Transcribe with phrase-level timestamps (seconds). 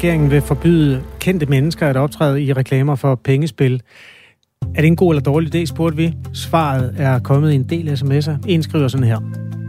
[0.00, 3.82] Regeringen vil forbyde kendte mennesker at optræde i reklamer for pengespil.
[4.74, 6.14] Er det en god eller dårlig idé, spurgte vi.
[6.32, 8.32] Svaret er kommet i en del sms'er.
[8.46, 9.18] En skriver sådan her.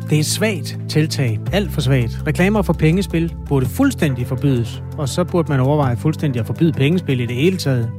[0.09, 1.39] Det er et svagt tiltag.
[1.53, 2.23] Alt for svagt.
[2.27, 4.83] Reklamer for pengespil burde fuldstændig forbydes.
[4.97, 7.91] Og så burde man overveje fuldstændig at forbyde pengespil i det hele taget.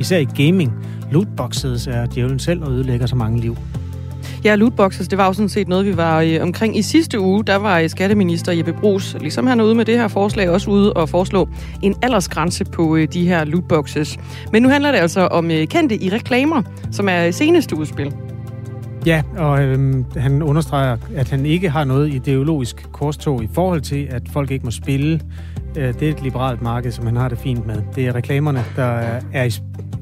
[0.00, 0.72] Især i gaming.
[1.10, 3.56] Lootboxes er djævlen selv og ødelægger så mange liv.
[4.44, 7.44] Ja, lootboxes, det var jo sådan set noget, vi var øh, omkring i sidste uge.
[7.44, 10.70] Der var øh, skatteminister Jeppe Brugs, ligesom han er ude med det her forslag, også
[10.70, 11.48] ude og foreslå
[11.82, 14.18] en aldersgrænse på øh, de her lootboxes.
[14.52, 18.12] Men nu handler det altså om øh, kendte i reklamer, som er øh, seneste udspil.
[19.06, 24.06] Ja, og øhm, han understreger, at han ikke har noget ideologisk korstog i forhold til,
[24.10, 25.20] at folk ikke må spille.
[25.78, 27.82] Øh, det er et liberalt marked, som han har det fint med.
[27.94, 29.52] Det er reklamerne, der er, i,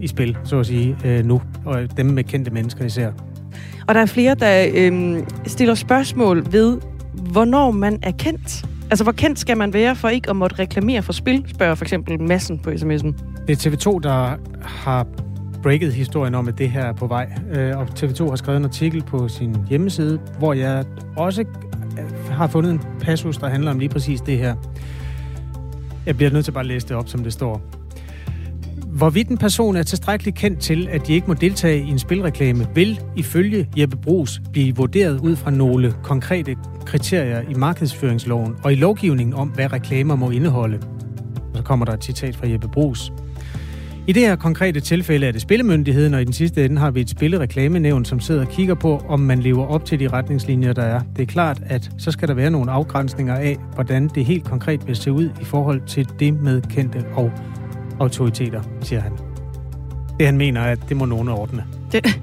[0.00, 1.42] i spil, så at sige, øh, nu.
[1.64, 3.10] Og dem med kendte mennesker især.
[3.88, 6.78] Og der er flere, der øhm, stiller spørgsmål ved,
[7.12, 8.64] hvornår man er kendt.
[8.90, 11.84] Altså, hvor kendt skal man være for ikke at måtte reklamere for spil, spørger for
[11.84, 13.12] eksempel massen på sms'en.
[13.46, 15.06] Det er TV2, der har
[15.62, 17.28] breaket historien om, at det her er på vej.
[17.54, 20.84] Øh, og TV2 har skrevet en artikel på sin hjemmeside, hvor jeg
[21.16, 24.54] også øh, har fundet en passus, der handler om lige præcis det her.
[26.06, 27.75] Jeg bliver nødt til bare at læse det op, som det står.
[28.96, 32.66] Hvorvidt en person er tilstrækkeligt kendt til, at de ikke må deltage i en spilreklame,
[32.74, 38.74] vil ifølge Jeppe Brugs blive vurderet ud fra nogle konkrete kriterier i markedsføringsloven og i
[38.74, 40.80] lovgivningen om, hvad reklamer må indeholde.
[41.50, 43.12] Og så kommer der et citat fra Jeppe Brugs.
[44.06, 47.00] I det her konkrete tilfælde er det spillemyndigheden, og i den sidste ende har vi
[47.00, 50.82] et spillereklamenævn, som sidder og kigger på, om man lever op til de retningslinjer, der
[50.82, 51.00] er.
[51.16, 54.86] Det er klart, at så skal der være nogle afgrænsninger af, hvordan det helt konkret
[54.86, 57.32] vil se ud i forhold til det med kendte og
[58.00, 59.12] autoriteter, siger han.
[60.18, 61.64] Det han mener er, at det må nogen ordne.
[61.92, 62.20] Det,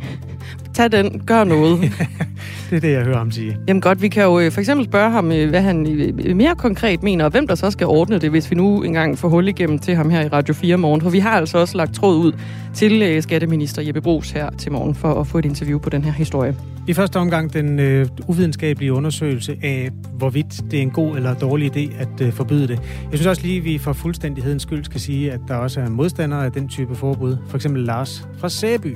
[0.74, 1.80] tag den, gør noget.
[2.70, 3.58] det er det, jeg hører ham sige.
[3.68, 6.56] Jamen godt, vi kan jo øh, for eksempel spørge ham, øh, hvad han øh, mere
[6.56, 9.48] konkret mener, og hvem der så skal ordne det, hvis vi nu engang får hul
[9.48, 11.02] igennem til ham her i Radio 4 morgen.
[11.02, 12.32] For vi har altså også lagt tråd ud
[12.74, 16.12] til skatteminister Jeppe Brugs her til morgen for at få et interview på den her
[16.12, 16.56] historie.
[16.88, 21.78] I første omgang den øh, uvidenskabelige undersøgelse af, hvorvidt det er en god eller dårlig
[21.78, 22.80] idé at øh, forbyde det.
[23.12, 25.90] Jeg synes også lige, at vi for fuldstændighedens skyld skal sige, at der også er
[25.90, 27.38] modstandere af den type forbud.
[27.48, 28.96] For eksempel Lars fra Sæby.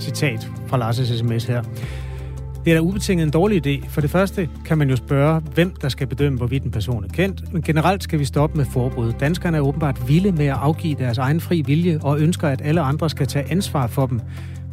[0.00, 1.62] Citat fra Lars' sms her.
[2.64, 3.88] Det er da ubetinget en dårlig idé.
[3.88, 7.08] For det første kan man jo spørge, hvem der skal bedømme, hvorvidt en person er
[7.08, 7.52] kendt.
[7.52, 9.12] Men generelt skal vi stoppe med forbud.
[9.20, 12.80] Danskerne er åbenbart vilde med at afgive deres egen fri vilje og ønsker, at alle
[12.80, 14.20] andre skal tage ansvar for dem.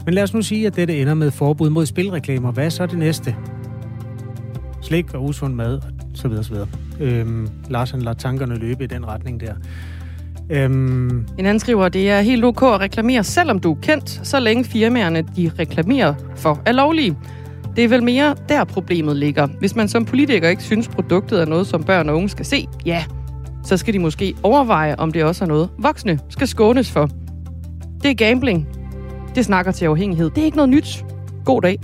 [0.05, 2.51] Men lad os nu sige, at dette ender med forbud mod spilreklamer.
[2.51, 3.35] Hvad er så det næste?
[4.81, 6.67] Slik og usund mad, og så videre, så videre.
[6.99, 9.53] Øhm, Lars han lader tankerne løbe i den retning der.
[10.49, 11.25] Øhm...
[11.37, 14.63] En anden skriver, det er helt ok at reklamere, selvom du er kendt, så længe
[14.63, 17.17] firmaerne, de reklamerer for, er lovlige.
[17.75, 19.47] Det er vel mere der problemet ligger.
[19.59, 22.67] Hvis man som politiker ikke synes, produktet er noget, som børn og unge skal se,
[22.85, 23.03] ja,
[23.63, 27.09] så skal de måske overveje, om det også er noget, voksne skal skånes for.
[28.03, 28.67] Det er gambling.
[29.35, 30.29] Det snakker til afhængighed.
[30.29, 31.05] Det er ikke noget nyt.
[31.45, 31.79] God dag.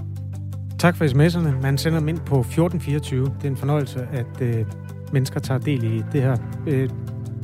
[0.79, 1.61] Tak for sms'erne.
[1.61, 3.25] Man sender dem ind på 1424.
[3.25, 4.65] Det er en fornøjelse, at øh,
[5.13, 6.37] mennesker tager del i det her
[6.67, 6.89] øh,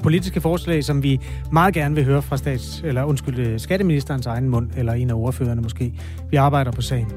[0.05, 1.19] politiske forslag, som vi
[1.51, 5.13] meget gerne vil høre fra stats, eller undskyld, øh, skatteministerens egen mund, eller en af
[5.13, 5.93] ordførerne måske.
[6.31, 7.11] Vi arbejder på sagen.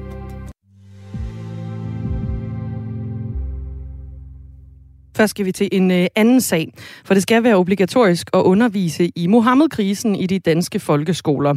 [5.17, 6.73] Først skal vi til en øh, anden sag,
[7.05, 11.55] for det skal være obligatorisk at undervise i Mohammed-krisen i de danske folkeskoler.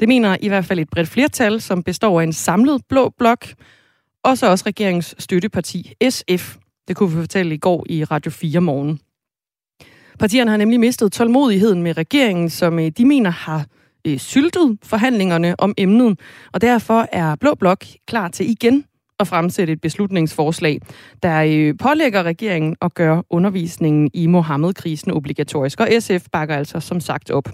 [0.00, 3.46] Det mener i hvert fald et bredt flertal, som består af en samlet blå blok,
[4.24, 6.56] og så også regeringens støtteparti SF.
[6.88, 8.98] Det kunne vi fortælle i går i Radio 4 morgen.
[10.18, 13.66] Partierne har nemlig mistet tålmodigheden med regeringen, som øh, de mener har
[14.06, 16.20] øh, syltet forhandlingerne om emnet,
[16.52, 18.84] og derfor er Blå Blok klar til igen
[19.20, 20.80] at fremsætte et beslutningsforslag,
[21.22, 25.80] der øh, pålægger regeringen at gøre undervisningen i Mohammed-krisen obligatorisk.
[25.80, 27.48] Og SF bakker altså som sagt op.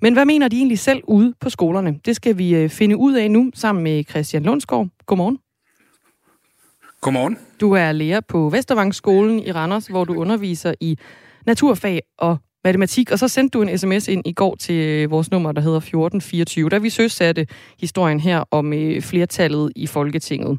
[0.00, 1.98] Men hvad mener de egentlig selv ude på skolerne?
[2.04, 4.88] Det skal vi finde ud af nu sammen med Christian Lundsgaard.
[5.06, 5.38] Godmorgen.
[7.00, 7.38] Godmorgen.
[7.60, 10.98] Du er lærer på Vestervangsskolen i Randers, hvor du underviser i
[11.46, 15.30] naturfag og matematik, og så sendte du en sms ind i går til øh, vores
[15.30, 17.46] nummer, der hedder 1424, da vi søsatte
[17.80, 20.58] historien her om øh, flertallet i Folketinget.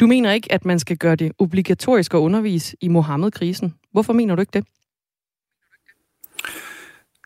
[0.00, 3.74] Du mener ikke, at man skal gøre det obligatorisk at undervise i Mohammed-krisen.
[3.92, 4.64] Hvorfor mener du ikke det?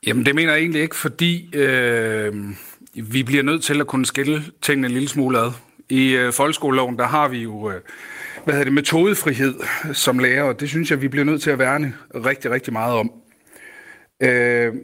[0.07, 2.35] Jamen, det mener jeg egentlig ikke, fordi øh,
[2.95, 5.51] vi bliver nødt til at kunne skille tingene en lille smule ad.
[5.89, 7.81] I øh, folkeskoleloven, der har vi jo øh,
[8.45, 9.55] hvad hedder det, metodefrihed
[9.93, 12.95] som lærer, og det synes jeg, vi bliver nødt til at værne rigtig, rigtig meget
[12.95, 13.13] om.
[14.23, 14.75] Øh,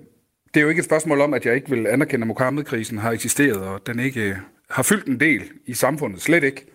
[0.55, 3.13] det er jo ikke et spørgsmål om, at jeg ikke vil anerkende, at Mohammed-krisen har
[3.13, 4.37] eksisteret, og den ikke øh,
[4.71, 6.23] har fyldt en del i samfundet.
[6.23, 6.67] Slet ikke.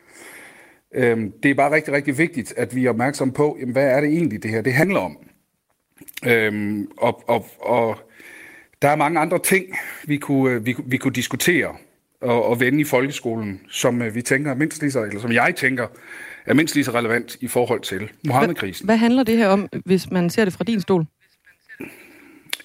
[0.95, 4.01] Øh, det er bare rigtig, rigtig vigtigt, at vi er opmærksomme på, jamen, hvad er
[4.01, 5.17] det egentlig, det her det handler om.
[6.25, 7.97] Øh, og, og, og
[8.81, 9.65] der er mange andre ting,
[10.05, 11.75] vi kunne, øh, vi, vi kunne diskutere
[12.21, 15.53] og, og vende i folkeskolen, som øh, vi tænker mindst lige så, eller som jeg
[15.55, 15.87] tænker,
[16.45, 18.85] er mindst lige så relevant i forhold til Mohammed-krisen.
[18.85, 21.05] Hvad, hvad handler det her om, hvis man ser det fra din stol?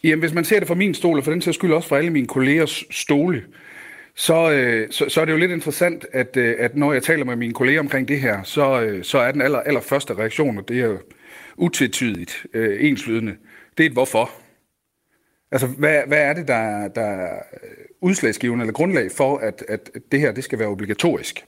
[0.05, 1.97] Jamen, hvis man ser det fra min stol, og for den sags skyld også fra
[1.97, 3.43] alle mine kollegers stole,
[4.15, 7.25] så, øh, så, så er det jo lidt interessant, at, øh, at når jeg taler
[7.25, 10.59] med mine kolleger omkring det her, så, øh, så er den aller, aller første reaktion,
[10.59, 10.97] og det er
[11.57, 13.37] utvetydigt øh, enslydende,
[13.79, 14.31] det er et hvorfor.
[15.51, 17.43] Altså, hvad, hvad er det, der, der er
[18.01, 21.45] udslagsgivende eller grundlag for, at, at det her det skal være obligatorisk?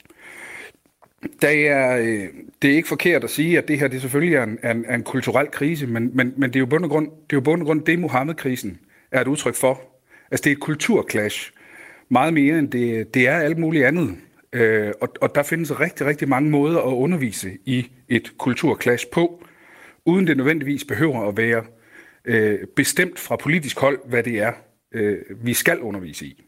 [1.23, 2.29] Det er, øh,
[2.63, 5.03] det er ikke forkert at sige, at det her det selvfølgelig er en, en, en
[5.03, 7.63] kulturel krise, men, men, men det er jo bund og grund det, er jo bund
[7.63, 8.79] og grund, det Mohammed-krisen
[9.11, 9.81] er et udtryk for.
[10.31, 11.53] Altså det er et kulturklash,
[12.09, 14.17] meget mere end det, det er alt muligt andet.
[14.53, 19.45] Øh, og, og der findes rigtig, rigtig mange måder at undervise i et kulturklash på,
[20.05, 21.65] uden det nødvendigvis behøver at være
[22.25, 24.53] øh, bestemt fra politisk hold, hvad det er,
[24.93, 26.45] øh, vi skal undervise i.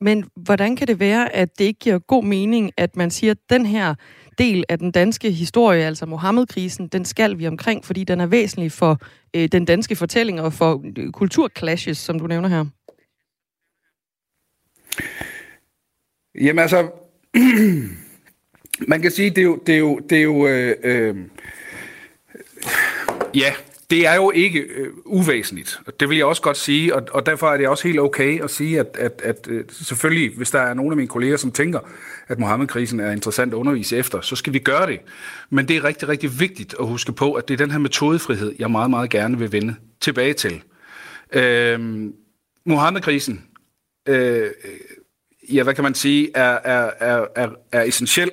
[0.00, 3.38] Men hvordan kan det være, at det ikke giver god mening, at man siger, at
[3.50, 3.94] den her
[4.38, 8.72] del af den danske historie, altså Mohammed-krisen, den skal vi omkring, fordi den er væsentlig
[8.72, 8.98] for
[9.36, 12.64] øh, den danske fortælling og for øh, kulturclashes, som du nævner her?
[16.40, 16.90] Jamen altså,
[18.92, 21.16] man kan sige, det er jo, det er jo, det er jo øh, øh,
[23.34, 23.52] ja,
[23.90, 25.80] det er jo ikke øh, uvæsentligt.
[26.00, 28.50] Det vil jeg også godt sige, og, og derfor er det også helt okay at
[28.50, 31.80] sige, at, at, at øh, selvfølgelig, hvis der er nogle af mine kolleger, som tænker,
[32.28, 35.00] at Mohammed-krisen er interessant at undervise efter, så skal vi gøre det.
[35.50, 38.54] Men det er rigtig, rigtig vigtigt at huske på, at det er den her metodefrihed,
[38.58, 40.62] jeg meget, meget gerne vil vende tilbage til.
[41.32, 42.10] Øh,
[42.66, 43.44] Mohammed-krisen,
[44.08, 44.50] øh,
[45.52, 48.30] ja, hvad kan man sige, er, er, er, er, er essentiel,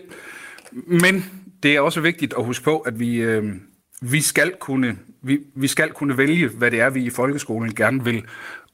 [0.72, 1.26] men
[1.64, 3.54] det er også vigtigt at huske på, at vi, øh,
[4.02, 8.04] vi skal kunne vi, vi skal kunne vælge, hvad det er, vi i folkeskolen gerne
[8.04, 8.24] vil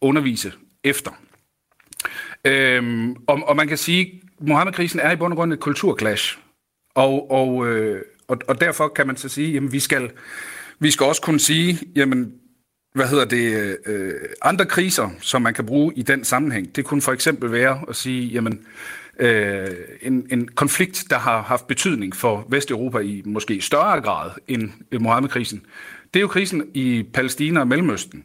[0.02, 0.54] undervise
[0.84, 1.12] efter.
[2.46, 6.40] Øhm, og, og man kan sige, at Mohammed-krisen er i bund og grund et kulturklash.
[6.96, 10.12] Og, og, øh, og, og derfor kan man så sige, at vi skal,
[10.80, 12.34] vi skal også kunne sige, jamen,
[12.94, 16.76] hvad hedder det, øh, andre kriser, som man kan bruge i den sammenhæng.
[16.76, 18.66] Det kunne for eksempel være at sige, jamen,
[19.20, 19.68] øh,
[20.02, 25.66] en, en konflikt, der har haft betydning for Vesteuropa i måske større grad end Mohammed-krisen.
[26.14, 28.24] Det er jo krisen i Palæstina og Mellemøsten,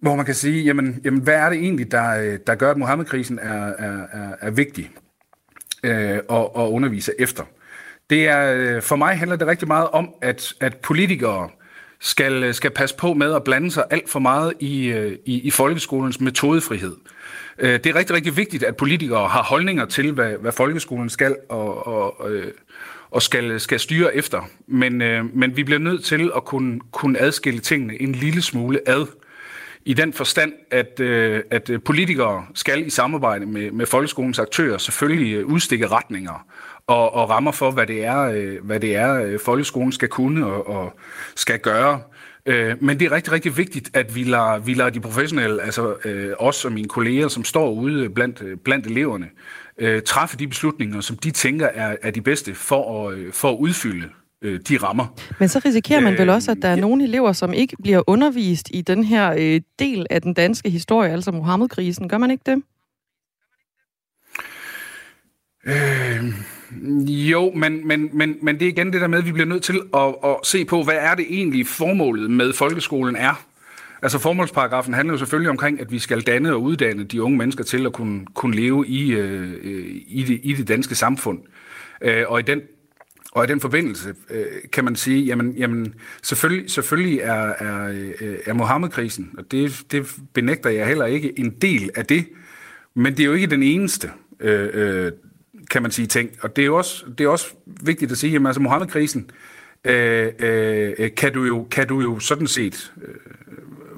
[0.00, 2.76] hvor man kan sige, jamen, jamen hvad er det egentlig, der, øh, der gør, at
[2.76, 4.90] Mohammed-krisen er, er, er, er vigtig
[5.84, 7.44] øh, at, at undervise efter?
[8.10, 11.48] Det er, øh, for mig handler det rigtig meget om, at, at politikere
[12.00, 14.90] skal, øh, skal passe på med at blande sig alt for meget i,
[15.24, 16.96] i, i folkeskolens metodefrihed.
[17.60, 21.86] Det er rigtig, rigtig vigtigt, at politikere har holdninger til, hvad, hvad folkeskolen skal og,
[21.86, 22.30] og,
[23.14, 24.48] og skal, skal styre efter.
[24.66, 28.80] Men, øh, men vi bliver nødt til at kunne, kunne adskille tingene en lille smule
[28.86, 29.06] ad.
[29.84, 35.46] I den forstand, at, øh, at politikere skal i samarbejde med, med folkeskolens aktører selvfølgelig
[35.46, 36.46] udstikke retninger
[36.86, 40.46] og, og rammer for, hvad det er, øh, hvad det er øh, folkeskolen skal kunne
[40.46, 40.98] og, og
[41.34, 42.00] skal gøre.
[42.46, 45.96] Øh, men det er rigtig, rigtig vigtigt, at vi lader, vi lader de professionelle, altså
[46.04, 49.26] øh, os og mine kolleger, som står ude blandt, blandt eleverne,
[49.78, 53.50] øh, træffe de beslutninger, som de tænker er, er de bedste for at, øh, for
[53.50, 54.08] at udfylde
[54.42, 55.06] øh, de rammer.
[55.38, 56.80] Men så risikerer man vel også, at der er ja.
[56.80, 61.12] nogle elever, som ikke bliver undervist i den her øh, del af den danske historie,
[61.12, 62.08] altså Mohammed-krisen.
[62.08, 62.62] Gør man ikke det?
[65.66, 66.53] Øh,
[67.06, 69.62] jo, men, men, men, men det er igen det der med, at vi bliver nødt
[69.62, 73.44] til at, at se på, hvad er det egentlig formålet med folkeskolen er.
[74.02, 77.64] Altså formålsparagrafen handler jo selvfølgelig omkring, at vi skal danne og uddanne de unge mennesker
[77.64, 79.52] til at kunne, kunne leve i, øh,
[80.06, 81.38] i, det, i det danske samfund.
[82.02, 82.60] Øh, og i den
[83.34, 87.88] og i den forbindelse øh, kan man sige, jamen, jamen selvfølgelig, selvfølgelig er, er,
[88.20, 92.26] øh, er Mohammed-krisen, og det, det benægter jeg heller ikke, en del af det,
[92.94, 95.12] men det er jo ikke den eneste, øh, øh,
[95.74, 96.30] kan man sige, ting.
[96.40, 99.30] Og det er jo også, det er også vigtigt at sige, at altså Mohammed-krisen
[99.84, 103.14] øh, øh, kan, du jo, kan du jo sådan set øh,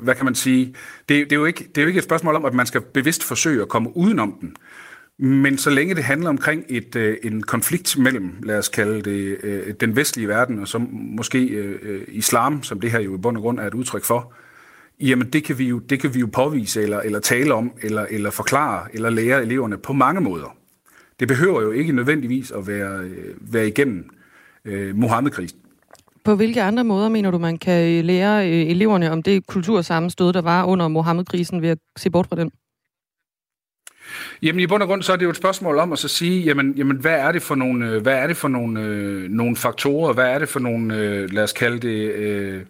[0.03, 0.75] hvad kan man sige,
[1.09, 2.81] det, det, er jo ikke, det er jo ikke et spørgsmål om, at man skal
[2.81, 4.57] bevidst forsøge at komme udenom den.
[5.19, 9.37] Men så længe det handler omkring et, øh, en konflikt mellem, lad os kalde det,
[9.43, 13.19] øh, den vestlige verden, og så måske øh, øh islam, som det her jo i
[13.19, 14.33] bund og grund er et udtryk for,
[15.01, 18.07] jamen det kan vi jo, det kan vi jo påvise, eller, eller tale om, eller,
[18.11, 20.57] eller forklare, eller lære eleverne på mange måder.
[21.21, 24.11] Det behøver jo ikke nødvendigvis at være, være igennem
[24.65, 25.59] øh, Mohammed-krisen.
[26.25, 30.43] På hvilke andre måder mener du, man kan lære øh, eleverne om det kultursammenstød, der
[30.43, 32.51] var under Mohammed-krisen ved at se bort fra den?
[34.43, 36.43] Jamen i bund og grund så er det jo et spørgsmål om at så sige,
[36.43, 39.57] jamen, jamen hvad er det for nogle, øh, hvad er det for nogle, øh, nogle
[39.57, 42.63] faktorer, hvad er det for nogle, øh, lad os kalde det, øh,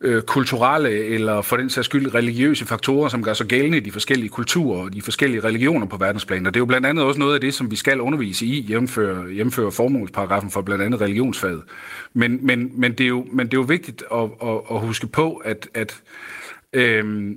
[0.00, 3.92] øh, kulturelle eller for den sags skyld religiøse faktorer, som gør sig gældende i de
[3.92, 6.46] forskellige kulturer og de forskellige religioner på verdensplan.
[6.46, 8.60] Og det er jo blandt andet også noget af det, som vi skal undervise i,
[8.60, 11.62] jævnføre, jævnføre formålsparagrafen for blandt andet religionsfaget.
[12.12, 15.06] Men, men, men, det, er jo, men det er jo vigtigt at, at, at huske
[15.06, 16.02] på, at, at
[16.72, 17.36] øh,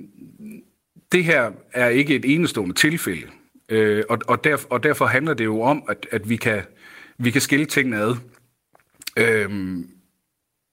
[1.12, 3.26] det her er ikke et enestående tilfælde.
[3.68, 6.62] Øh, og, og, derf, og derfor handler det jo om, at, at vi, kan,
[7.18, 8.14] vi kan skille tingene ad.
[9.16, 9.86] Øhm,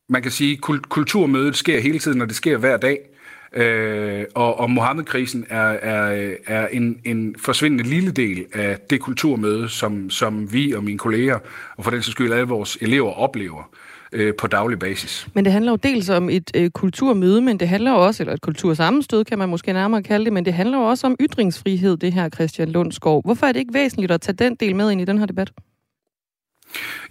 [0.09, 2.99] man kan sige, kul- kulturmødet sker hele tiden, og det sker hver dag.
[3.53, 9.69] Øh, og, og Mohammed-krisen er, er, er en, en forsvindende lille del af det kulturmøde,
[9.69, 11.39] som, som vi og mine kolleger,
[11.77, 13.69] og for den sags skyld alle vores elever, oplever
[14.11, 15.27] øh, på daglig basis.
[15.33, 18.41] Men det handler jo dels om et øh, kulturmøde, men det handler også, eller et
[18.41, 22.13] kultursammenstød kan man måske nærmere kalde det, men det handler jo også om ytringsfrihed, det
[22.13, 23.21] her Christian Lundsgaard.
[23.25, 25.51] Hvorfor er det ikke væsentligt at tage den del med ind i den her debat?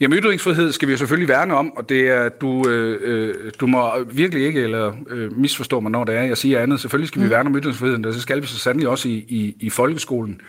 [0.00, 3.66] Jamen ytringsfrihed skal vi jo selvfølgelig værne om, og det er, du, øh, øh, du
[3.66, 6.80] må virkelig ikke eller øh, misforstå mig, når det er, jeg siger andet.
[6.80, 7.25] Selvfølgelig skal mm.
[7.25, 10.40] vi værne om ytringsfriheden, og det skal vi så sandelig også i, i, i folkeskolen.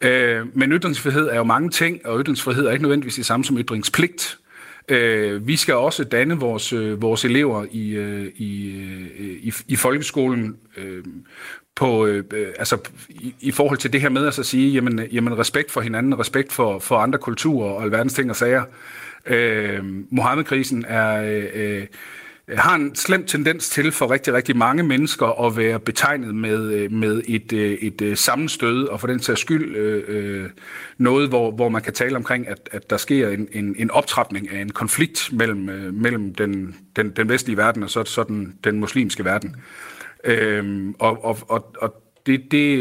[0.00, 3.58] Øh, men ytringsfrihed er jo mange ting, og ytringsfrihed er ikke nødvendigvis det samme som
[3.58, 4.38] ytringspligt.
[4.88, 8.66] Øh, vi skal også danne vores, øh, vores elever i, øh, i,
[9.20, 11.04] øh, i, i folkeskolen øh,
[11.76, 12.78] på, øh, øh, altså,
[13.08, 16.18] i, i forhold til det her med at så sige, jamen, jamen respekt for hinanden,
[16.18, 18.64] respekt for, for andre kulturer og alverdens ting og sager.
[19.26, 19.80] Øh,
[20.10, 21.22] Mohammed-krisen er...
[21.22, 21.86] Øh, øh,
[22.48, 26.92] har en slem tendens til for rigtig, rigtig mange mennesker at være betegnet med, øh,
[26.92, 30.50] med et, et, et sammenstød, og for den sags skyld øh,
[30.98, 34.50] noget, hvor, hvor man kan tale omkring, at, at der sker en, en, en optrapning
[34.50, 38.80] af en konflikt mellem, mellem den, den, den vestlige verden og så, så den, den
[38.80, 39.56] muslimske verden.
[40.26, 42.78] Øhm, og, og, og, og det, det,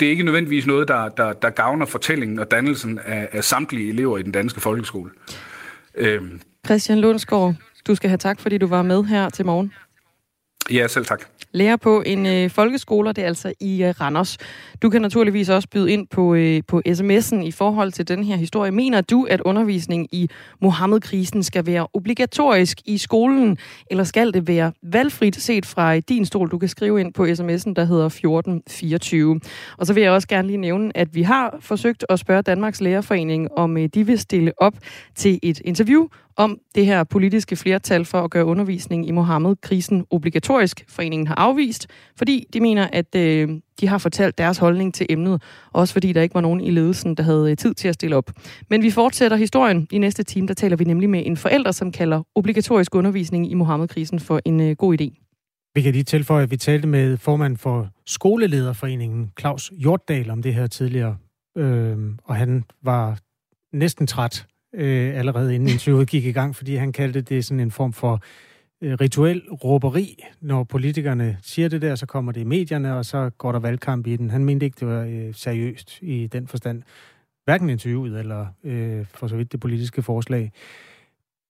[0.00, 3.88] det er ikke nødvendigvis noget, der, der, der gavner fortællingen og dannelsen af, af samtlige
[3.88, 5.10] elever i den danske folkeskole.
[5.94, 6.40] Øhm.
[6.66, 7.54] Christian Lundsgaard,
[7.86, 9.72] du skal have tak, fordi du var med her til morgen.
[10.70, 11.22] Ja, selv tak.
[11.52, 14.38] Lærer på en øh, folkeskole, det er altså i øh, Randers.
[14.82, 18.36] Du kan naturligvis også byde ind på, øh, på sms'en i forhold til den her
[18.36, 18.70] historie.
[18.70, 20.28] Mener du, at undervisning i
[20.60, 23.58] Mohammed-krisen skal være obligatorisk i skolen,
[23.90, 26.50] eller skal det være valgfrit set fra øh, din stol?
[26.50, 29.40] Du kan skrive ind på sms'en, der hedder 1424.
[29.78, 32.80] Og så vil jeg også gerne lige nævne, at vi har forsøgt at spørge Danmarks
[32.80, 34.74] Lærerforening, om øh, de vil stille op
[35.14, 36.06] til et interview
[36.36, 40.55] om det her politiske flertal for at gøre undervisning i Mohammed-krisen obligatorisk.
[40.88, 41.86] Foreningen har afvist,
[42.16, 43.48] fordi de mener, at øh,
[43.80, 47.14] de har fortalt deres holdning til emnet, også fordi der ikke var nogen i ledelsen,
[47.14, 48.30] der havde øh, tid til at stille op.
[48.70, 49.88] Men vi fortsætter historien.
[49.90, 53.54] I næste time, der taler vi nemlig med en forælder, som kalder obligatorisk undervisning i
[53.54, 55.22] Mohammed-krisen for en øh, god idé.
[55.74, 60.54] Vi kan lige tilføje, at vi talte med formand for Skolelederforeningen, Claus Hjortdal, om det
[60.54, 61.16] her tidligere.
[61.58, 63.18] Øh, og han var
[63.72, 67.70] næsten træt øh, allerede inden interviewet gik i gang, fordi han kaldte det sådan en
[67.70, 68.20] form for øh,
[68.82, 70.24] Øh, rituel råberi.
[70.40, 74.06] Når politikerne siger det der, så kommer det i medierne, og så går der valgkamp
[74.06, 74.30] i den.
[74.30, 76.82] Han mente ikke, det var øh, seriøst i den forstand.
[77.44, 80.52] Hverken interviewet eller øh, for så vidt det politiske forslag.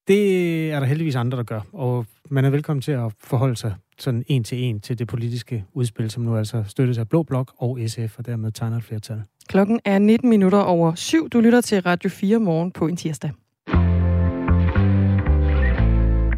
[0.08, 3.74] Det er der heldigvis andre, der gør, og man er velkommen til at forholde sig
[3.98, 7.52] sådan en til en til det politiske udspil, som nu altså støttes af Blå Blok
[7.58, 9.22] og SF, og dermed tegner et flertal.
[9.48, 11.28] Klokken er 19 minutter over syv.
[11.28, 13.30] Du lytter til Radio 4 morgen på en tirsdag.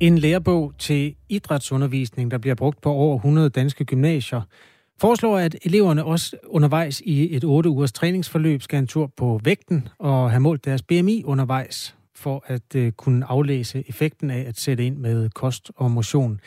[0.00, 4.42] En lærebog til idrætsundervisning, der bliver brugt på over 100 danske gymnasier,
[5.00, 9.88] foreslår, at eleverne også undervejs i et 8 ugers træningsforløb skal en tur på vægten
[9.98, 14.86] og have målt deres BMI undervejs for at øh, kunne aflæse effekten af at sætte
[14.86, 16.40] ind med kost og motion.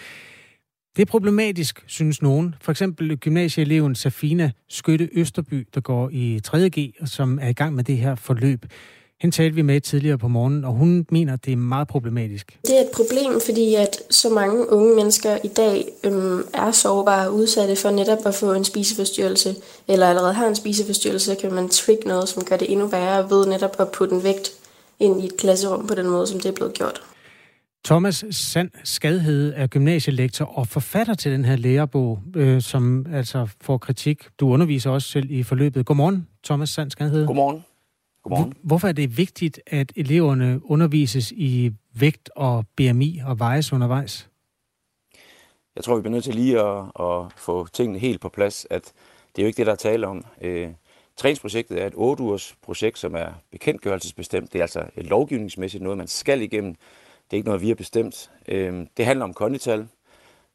[0.96, 2.55] Det er problematisk, synes nogen.
[2.62, 7.75] For eksempel gymnasieeleven Safina Skytte Østerby, der går i 3.G, og som er i gang
[7.75, 8.65] med det her forløb.
[9.22, 12.60] Hende talte vi med tidligere på morgenen, og hun mener, at det er meget problematisk.
[12.68, 17.28] Det er et problem, fordi at så mange unge mennesker i dag øhm, er sårbare
[17.28, 19.56] og udsatte for netop at få en spiseforstyrrelse,
[19.88, 23.30] eller allerede har en spiseforstyrrelse, så kan man trigge noget, som gør det endnu værre
[23.30, 24.51] ved netop at putte en vægt
[25.00, 27.01] ind i et klasserum på den måde, som det er blevet gjort.
[27.86, 33.78] Thomas Sand Skadhede er gymnasielektor og forfatter til den her lærebog, øh, som altså får
[33.78, 34.24] kritik.
[34.40, 35.86] Du underviser også selv i forløbet.
[35.86, 37.28] Godmorgen, Thomas Sand Skadhede.
[37.28, 37.63] Godmorgen.
[38.24, 38.54] Godmorgen.
[38.63, 44.32] Hvorfor er det vigtigt, at eleverne undervises i vægt og BMI og vejes undervejs?
[45.75, 48.94] jeg tror, vi bliver nødt til lige at, at få tingene helt på plads, at
[49.36, 50.25] det er jo ikke det, der er tale om.
[50.42, 50.70] Øh,
[51.18, 54.54] træningsprojektet er et 8 ugers projekt, som er bekendtgørelsesbestemt.
[54.54, 56.75] Det er altså et lovgivningsmæssigt noget, man skal igennem.
[57.25, 58.32] Det er ikke noget, vi har bestemt.
[58.48, 59.88] Øh, det handler om kondital,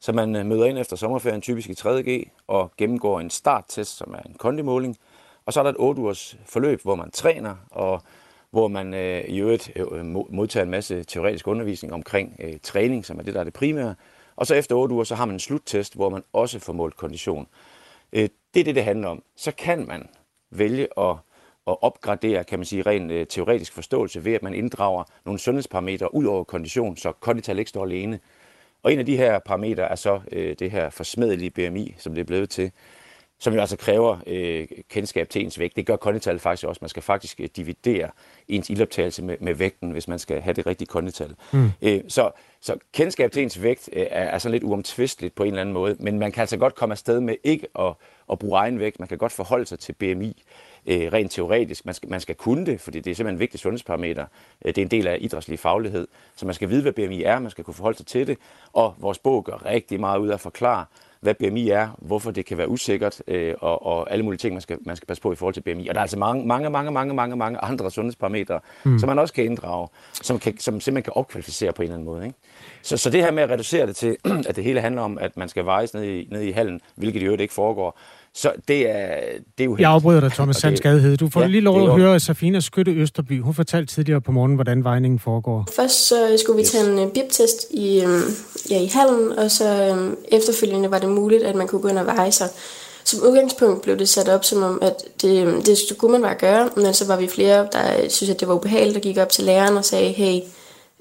[0.01, 4.15] så man øh, møder ind efter sommerferien, typisk i 3.G, og gennemgår en starttest, som
[4.15, 4.97] er en kondimåling.
[5.47, 8.03] Og så er der et 8 ugers forløb, hvor man træner, og
[8.51, 13.19] hvor man øh, i øvrigt øh, modtager en masse teoretisk undervisning omkring øh, træning, som
[13.19, 13.95] er det, der er det primære.
[14.37, 16.97] Og så efter 8 uger, så har man en sluttest, hvor man også får målt
[16.97, 17.47] kondition.
[18.13, 19.23] Øh, det er det, det handler om.
[19.37, 20.09] Så kan man
[20.51, 21.17] vælge at,
[21.67, 26.15] at opgradere, kan man sige, ren øh, teoretisk forståelse ved, at man inddrager nogle sundhedsparametre
[26.15, 28.21] ud over kondition, så kondital ikke står alene.
[28.83, 32.21] Og en af de her parametre er så øh, det her forsmedelige BMI, som det
[32.21, 32.73] er blevet til,
[33.39, 35.77] som jo altså kræver øh, kendskab til ens vægt.
[35.77, 36.79] Det gør kondital faktisk også.
[36.83, 38.11] Man skal faktisk øh, dividere
[38.49, 41.35] ens ildoptagelse med, med vægten, hvis man skal have det rigtige kondital.
[41.53, 41.71] Mm.
[41.83, 45.49] Øh, så, så kendskab til ens vægt øh, er, er sådan lidt uomtvisteligt på en
[45.49, 47.95] eller anden måde, men man kan altså godt komme afsted med ikke at,
[48.33, 48.99] at bruge egen vægt.
[48.99, 50.43] Man kan godt forholde sig til BMI
[50.87, 51.85] øh, rent teoretisk.
[51.85, 54.27] Man skal, man skal kunne det, fordi det er simpelthen en vigtig sundhedsparameter.
[54.65, 57.51] Det er en del af idrætslig faglighed, så man skal vide, hvad BMI er, man
[57.51, 58.39] skal kunne forholde sig til det,
[58.73, 60.85] og vores bog gør rigtig meget ud af at forklare,
[61.21, 64.61] hvad BMI er, hvorfor det kan være usikkert, øh, og, og alle mulige ting, man
[64.61, 65.89] skal, man skal passe på i forhold til BMI.
[65.89, 68.99] Og der er altså mange, mange, mange, mange, mange, mange andre sundhedsparametre, mm.
[68.99, 72.07] som man også kan inddrage, som, kan, som simpelthen kan opkvalificere på en eller anden
[72.07, 72.27] måde.
[72.27, 72.39] Ikke?
[72.83, 74.17] Så, så det her med at reducere det til,
[74.49, 77.23] at det hele handler om, at man skal vejes ned i, ned i hallen, hvilket
[77.23, 77.99] i øvrigt ikke foregår,
[78.37, 79.07] så det er,
[79.59, 81.17] det er jo Jeg afbryder dig, Thomas Sandskadehed.
[81.17, 83.41] Du får ja, lige lov at høre Safina Skytte Østerby.
[83.43, 85.69] Hun fortalte tidligere på morgen, hvordan vejningen foregår.
[85.77, 88.23] Først så skulle vi tage en uh, bip-test i, um,
[88.71, 89.97] ja, i hallen, og så
[90.29, 92.49] efterfølgende var det muligt, at man kunne gå ind og veje sig.
[93.05, 96.71] Som udgangspunkt blev det sat op som om, at det, det kunne man bare gøre,
[96.77, 99.45] men så var vi flere, der synes, at det var ubehageligt, der gik op til
[99.45, 100.41] læreren og sagde, hey,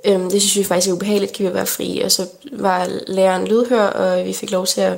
[0.05, 2.01] øhm, det synes vi faktisk er ubehageligt, kan vi være fri?
[2.05, 4.97] Og så var læreren lydhør, og vi fik lov til at,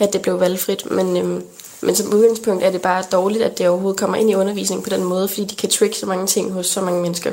[0.00, 1.42] at det blev valgfrit, men øhm,
[1.82, 4.90] men som udgangspunkt er det bare dårligt, at det overhovedet kommer ind i undervisningen på
[4.90, 7.30] den måde, fordi de kan trick så mange ting hos så mange mennesker.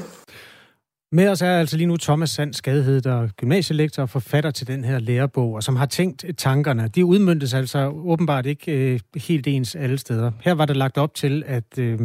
[1.12, 4.68] Med os er altså lige nu Thomas Sand Skadehed, der er gymnasielektor og forfatter til
[4.68, 6.88] den her lærebog, og som har tænkt tankerne.
[6.88, 10.32] De udmyndtes altså åbenbart ikke øh, helt ens alle steder.
[10.42, 12.00] Her var det lagt op til, at øh,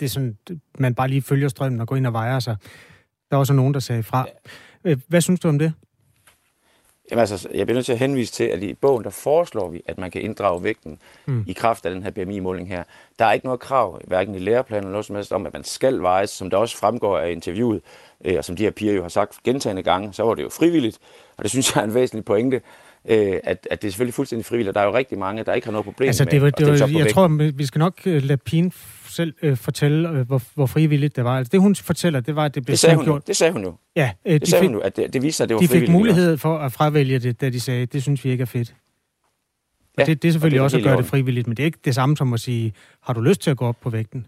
[0.00, 0.36] det er sådan,
[0.78, 2.56] man bare lige følger strømmen og går ind og vejer sig.
[3.30, 4.26] Der var også nogen, der sagde fra.
[4.84, 5.72] Øh, hvad synes du om det?
[7.10, 9.82] Jamen altså, jeg bliver nødt til at henvise til, at i bogen, der foreslår vi,
[9.86, 11.44] at man kan inddrage vægten mm.
[11.46, 12.82] i kraft af den her BMI-måling her.
[13.18, 15.64] Der er ikke noget krav, hverken i læreplanen eller noget som helst, om, at man
[15.64, 17.82] skal vejes, som der også fremgår af interviewet,
[18.24, 20.48] øh, og som de her piger jo har sagt gentagende gange, så var det jo
[20.48, 20.98] frivilligt,
[21.36, 22.60] og det synes jeg er en væsentlig pointe,
[23.08, 25.54] øh, at, at det er selvfølgelig fuldstændig frivilligt, og der er jo rigtig mange, der
[25.54, 27.78] ikke har noget problem altså, det var, det var, med at Jeg tror, vi skal
[27.78, 28.72] nok øh, lade pigen
[29.08, 31.38] selv øh, fortælle, øh, hvor, hvor frivilligt det var.
[31.38, 33.26] Altså, det, hun fortæller, det var, at det blev det sagde hun gjort.
[33.26, 33.74] Det sagde hun jo.
[33.96, 35.54] Ja, øh, det de sagde fik, hun jo, at det, det viste sig, at det
[35.54, 35.88] var de frivilligt.
[35.88, 38.46] De fik mulighed for at fravælge det, da de sagde, det synes vi ikke er
[38.46, 38.74] fedt.
[39.96, 41.62] Og ja, det, det er selvfølgelig det er også at gøre det frivilligt, men det
[41.62, 43.90] er ikke det samme som at sige, har du lyst til at gå op på
[43.90, 44.26] vægten?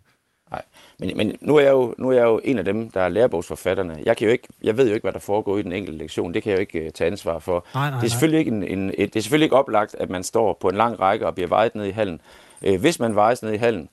[0.98, 3.08] Men, men nu, er jeg jo, nu er jeg jo en af dem, der er
[3.08, 3.98] lærebogsforfatterne.
[4.04, 6.34] Jeg, kan jo ikke, jeg ved jo ikke, hvad der foregår i den enkelte lektion.
[6.34, 7.66] Det kan jeg jo ikke uh, tage ansvar for.
[7.74, 10.10] Nej, nej, det, er selvfølgelig ikke en, en, et, det er selvfølgelig ikke oplagt, at
[10.10, 12.20] man står på en lang række og bliver vejet ned i hallen.
[12.68, 13.88] Uh, hvis man vejes ned i hallen,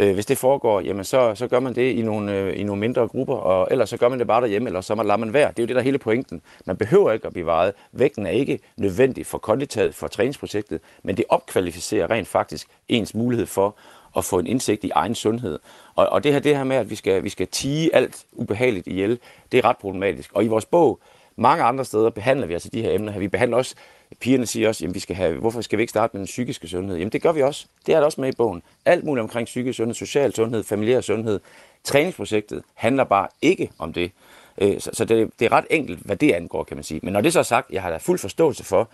[0.00, 2.80] Øh, hvis det foregår, jamen så, så gør man det i nogle, øh, i nogle
[2.80, 5.48] mindre grupper, og ellers så gør man det bare derhjemme, eller så lader man være.
[5.48, 6.42] Det er jo det, der er hele pointen.
[6.66, 7.72] Man behøver ikke at blive vejet.
[7.92, 13.46] Vægten er ikke nødvendig for konditaget, for træningsprojektet, men det opkvalificerer rent faktisk ens mulighed
[13.46, 13.76] for
[14.18, 15.58] at få en indsigt i egen sundhed.
[15.94, 18.86] Og, og det her, det her med, at vi skal, vi skal tige alt ubehageligt
[18.86, 19.18] ihjel,
[19.52, 20.30] det er ret problematisk.
[20.32, 21.00] Og i vores bog,
[21.36, 23.18] mange andre steder, behandler vi altså de her emner her.
[23.20, 23.74] Vi behandler også
[24.20, 26.68] Pigerne siger også, jamen vi skal have, hvorfor skal vi ikke starte med den psykiske
[26.68, 26.96] sundhed?
[26.96, 27.66] Jamen det gør vi også.
[27.86, 28.62] Det er der også med i bogen.
[28.84, 31.40] Alt muligt omkring psykisk sundhed, social sundhed, familiær sundhed.
[31.84, 34.10] Træningsprojektet handler bare ikke om det.
[34.58, 37.00] Øh, så det, det er ret enkelt, hvad det angår, kan man sige.
[37.02, 38.88] Men når det så er sagt, jeg har da fuld forståelse for,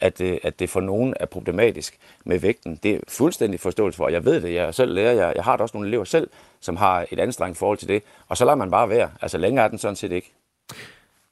[0.00, 2.78] at, øh, at det for nogen er problematisk med vægten.
[2.82, 5.56] Det er fuldstændig forståelse for, og jeg ved det, jeg selv lærer, jeg, jeg har
[5.56, 8.56] da også nogle elever selv, som har et anstrengt forhold til det, og så lader
[8.56, 9.10] man bare være.
[9.22, 10.32] Altså længere er den sådan set ikke.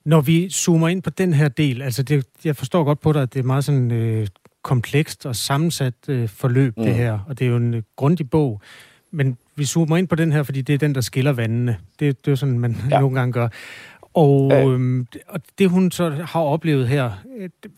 [0.05, 3.23] Når vi zoomer ind på den her del, altså det, jeg forstår godt på dig,
[3.23, 4.27] at det er meget sådan øh,
[4.63, 6.85] komplekst og sammensat øh, forløb, mm.
[6.85, 8.61] det her, og det er jo en øh, grundig bog.
[9.11, 11.79] Men vi zoomer ind på den her, fordi det er den, der skiller vandene.
[12.01, 13.01] Det, det er sådan, man ja.
[13.01, 13.49] nogle gange gør.
[14.19, 14.67] Og, ja.
[14.67, 17.11] øhm, og det hun så har oplevet her,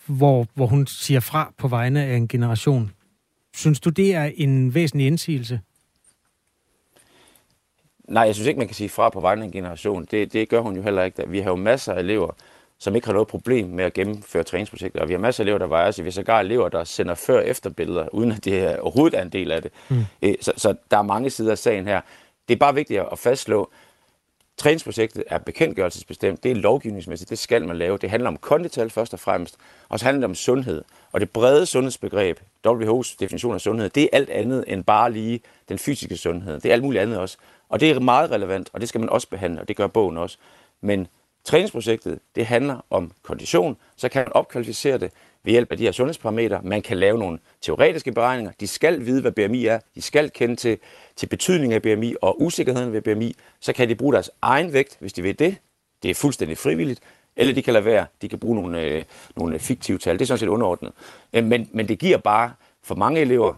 [0.07, 2.93] hvor, hvor hun siger fra på vegne af en generation,
[3.57, 5.61] synes du, det er en væsentlig indsigelse?
[8.09, 10.07] Nej, jeg synes ikke, man kan sige fra på vegne af en generation.
[10.11, 11.29] Det, det gør hun jo heller ikke.
[11.29, 12.31] Vi har jo masser af elever,
[12.79, 15.01] som ikke har noget problem med at gennemføre træningsprojekter.
[15.01, 16.05] Og vi har masser af elever, der vejer sig.
[16.05, 19.51] Vi har sågar elever, der sender før-efter billeder, uden at det overhovedet er en del
[19.51, 19.71] af det.
[19.89, 20.05] Mm.
[20.41, 22.01] Så, så der er mange sider af sagen her.
[22.49, 23.71] Det er bare vigtigt at fastslå,
[24.61, 27.99] Træningsprojektet er bekendtgørelsesbestemt, det er lovgivningsmæssigt, det skal man lave.
[27.99, 29.57] Det handler om kondital først og fremmest,
[29.89, 30.85] og så handler det om sundhed.
[31.13, 35.41] Og det brede sundhedsbegreb, WHO's definition af sundhed, det er alt andet end bare lige
[35.69, 36.61] den fysiske sundhed.
[36.61, 37.37] Det er alt muligt andet også.
[37.69, 40.17] Og det er meget relevant, og det skal man også behandle, og det gør bogen
[40.17, 40.39] også.
[40.81, 41.07] Men
[41.45, 45.11] træningsprojektet, det handler om kondition, så kan man opkvalificere det
[45.45, 46.61] ved hjælp af de her sundhedsparametre.
[46.63, 48.53] Man kan lave nogle teoretiske beregninger.
[48.61, 49.79] De skal vide, hvad BMI er.
[49.95, 50.79] De skal kende til,
[51.21, 53.37] til betydningen af BMI og usikkerheden ved BMI.
[53.61, 55.57] Så kan de bruge deres egen vægt, hvis de vil det.
[56.03, 57.01] Det er fuldstændig frivilligt.
[57.37, 58.07] Eller de kan lade være.
[58.23, 59.03] De kan bruge nogle, øh,
[59.37, 60.15] nogle fiktive tal.
[60.15, 60.93] Det er sådan set underordnet.
[61.33, 62.53] Øh, men, men det giver bare
[62.83, 63.55] for mange elever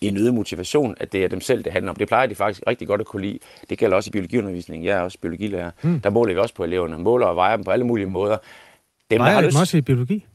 [0.00, 1.96] en øget motivation, at det er dem selv, det handler om.
[1.96, 3.38] Det plejer de faktisk rigtig godt at kunne lide.
[3.70, 4.86] Det gælder også i biologiundervisningen.
[4.86, 5.70] Jeg er også biologilærer.
[5.82, 6.00] Mm.
[6.00, 6.98] Der måler vi også på eleverne.
[6.98, 8.36] Måler og vejer dem på alle mulige måder.
[9.10, 10.26] Dem, vejer dem også i biologi?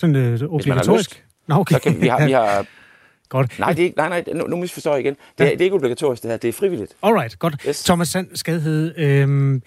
[0.00, 1.26] Sådan øh, obligatorisk?
[1.46, 1.74] Nå, okay.
[1.74, 2.66] Så kan, vi har, vi har
[3.28, 3.58] Godt.
[3.58, 5.16] Nej, det er ikke, nej, nej, nu, nu misforstår jeg igen.
[5.38, 5.50] Det, ja.
[5.50, 6.38] det er ikke obligatorisk, det her.
[6.38, 6.96] Det er frivilligt.
[7.02, 7.62] Alright, godt.
[7.68, 7.84] Yes.
[7.84, 9.62] Thomas Sand Skadhed, øhm,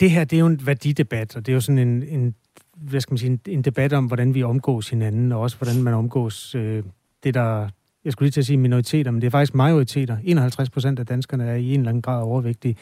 [0.00, 2.34] det her, det er jo en værdidebat, og det er jo sådan en, en
[2.76, 5.82] hvad skal man sige, en, en debat om, hvordan vi omgås hinanden, og også hvordan
[5.82, 6.82] man omgås øh,
[7.24, 7.68] det, der,
[8.04, 10.16] jeg skulle lige til at sige minoriteter, men det er faktisk majoriteter.
[10.24, 12.76] 51 procent af danskerne er i en eller anden grad overvægtige.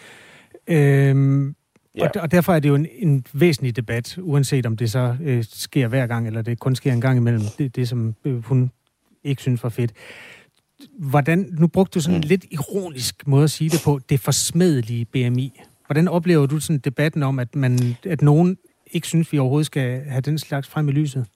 [0.67, 1.55] Øhm,
[1.97, 2.05] Ja.
[2.05, 5.45] Og, og derfor er det jo en, en væsentlig debat, uanset om det så øh,
[5.51, 8.71] sker hver gang, eller det kun sker en gang imellem, det, det som øh, hun
[9.25, 9.93] ikke synes var fedt.
[10.99, 12.29] Hvordan, nu brugte du sådan en mm.
[12.29, 15.61] lidt ironisk måde at sige det på, det forsmedelige BMI.
[15.87, 18.59] Hvordan oplever du sådan debatten om, at, man, at nogen
[18.93, 21.27] ikke synes, vi overhovedet skal have den slags frem i lyset?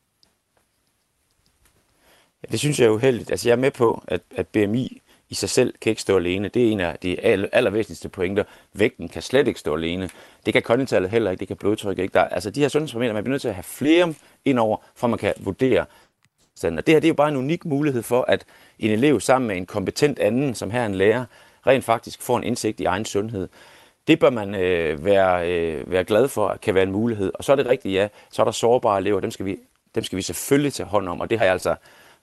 [2.43, 3.31] Ja, det synes jeg er uheldigt.
[3.31, 6.49] Altså jeg er med på, at, at BMI i sig selv kan ikke stå alene.
[6.49, 8.45] Det er en af de aller, allervæsentligste pointer.
[8.73, 10.11] Vægten kan slet ikke stå alene.
[10.47, 12.13] Det kan konditallet heller ikke, det kan blodtryk ikke.
[12.13, 15.19] Der, altså de her sundhedsparametre, man bliver nødt til at have flere indover, for man
[15.19, 15.87] kan vurdere
[16.57, 16.79] sådan.
[16.79, 18.45] Og det her det er jo bare en unik mulighed for, at
[18.79, 21.25] en elev sammen med en kompetent anden, som her er en lærer,
[21.67, 23.49] rent faktisk får en indsigt i egen sundhed.
[24.07, 27.33] Det bør man øh, være, øh, være glad for, at kan være en mulighed.
[27.35, 29.59] Og så er det rigtigt, ja, så er der sårbare elever, dem skal vi,
[29.95, 31.75] dem skal vi selvfølgelig tage hånd om, og det har jeg altså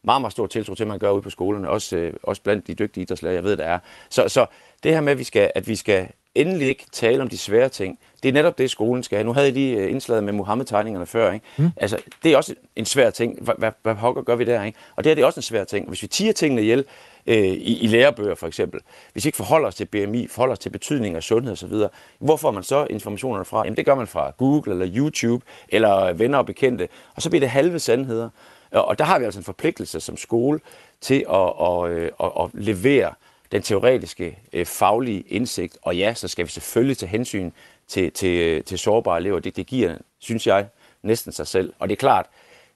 [0.03, 2.67] meget, meget stor tiltro til, at man gør ude på skolerne, også, øh, også blandt
[2.67, 3.79] de dygtige idrætslærer, jeg ved, der er.
[4.09, 4.45] Så, så
[4.83, 7.69] det her med, at vi, skal, at vi skal endelig ikke tale om de svære
[7.69, 9.25] ting, det er netop det, skolen skal have.
[9.25, 11.31] Nu havde jeg lige øh, indslaget med Mohammed-tegningerne før.
[11.31, 11.45] Ikke?
[11.57, 11.69] Mm.
[11.77, 13.41] Altså, det er også en svær ting.
[13.41, 14.63] Hvad, hvad, hvad pokker gør vi der?
[14.63, 14.77] Ikke?
[14.95, 15.87] Og det er det også en svær ting.
[15.87, 16.85] Hvis vi tiger tingene ihjel,
[17.27, 18.79] øh, i, i lærebøger for eksempel,
[19.13, 21.73] hvis vi ikke forholder os til BMI, forholder os til betydning af sundhed osv.,
[22.19, 23.63] hvor får man så informationerne fra?
[23.63, 27.39] Jamen det gør man fra Google eller YouTube eller venner og bekendte, og så bliver
[27.39, 28.29] det halve sandheder.
[28.71, 30.59] Og der har vi altså en forpligtelse som skole
[31.01, 33.13] til at, at, at, at, at levere
[33.53, 35.77] den teoretiske øh, faglige indsigt.
[35.81, 37.51] Og ja, så skal vi selvfølgelig tage hensyn
[37.87, 39.39] til, til, til sårbare elever.
[39.39, 40.67] Det, det giver, synes jeg,
[41.03, 41.73] næsten sig selv.
[41.79, 42.25] Og det er klart,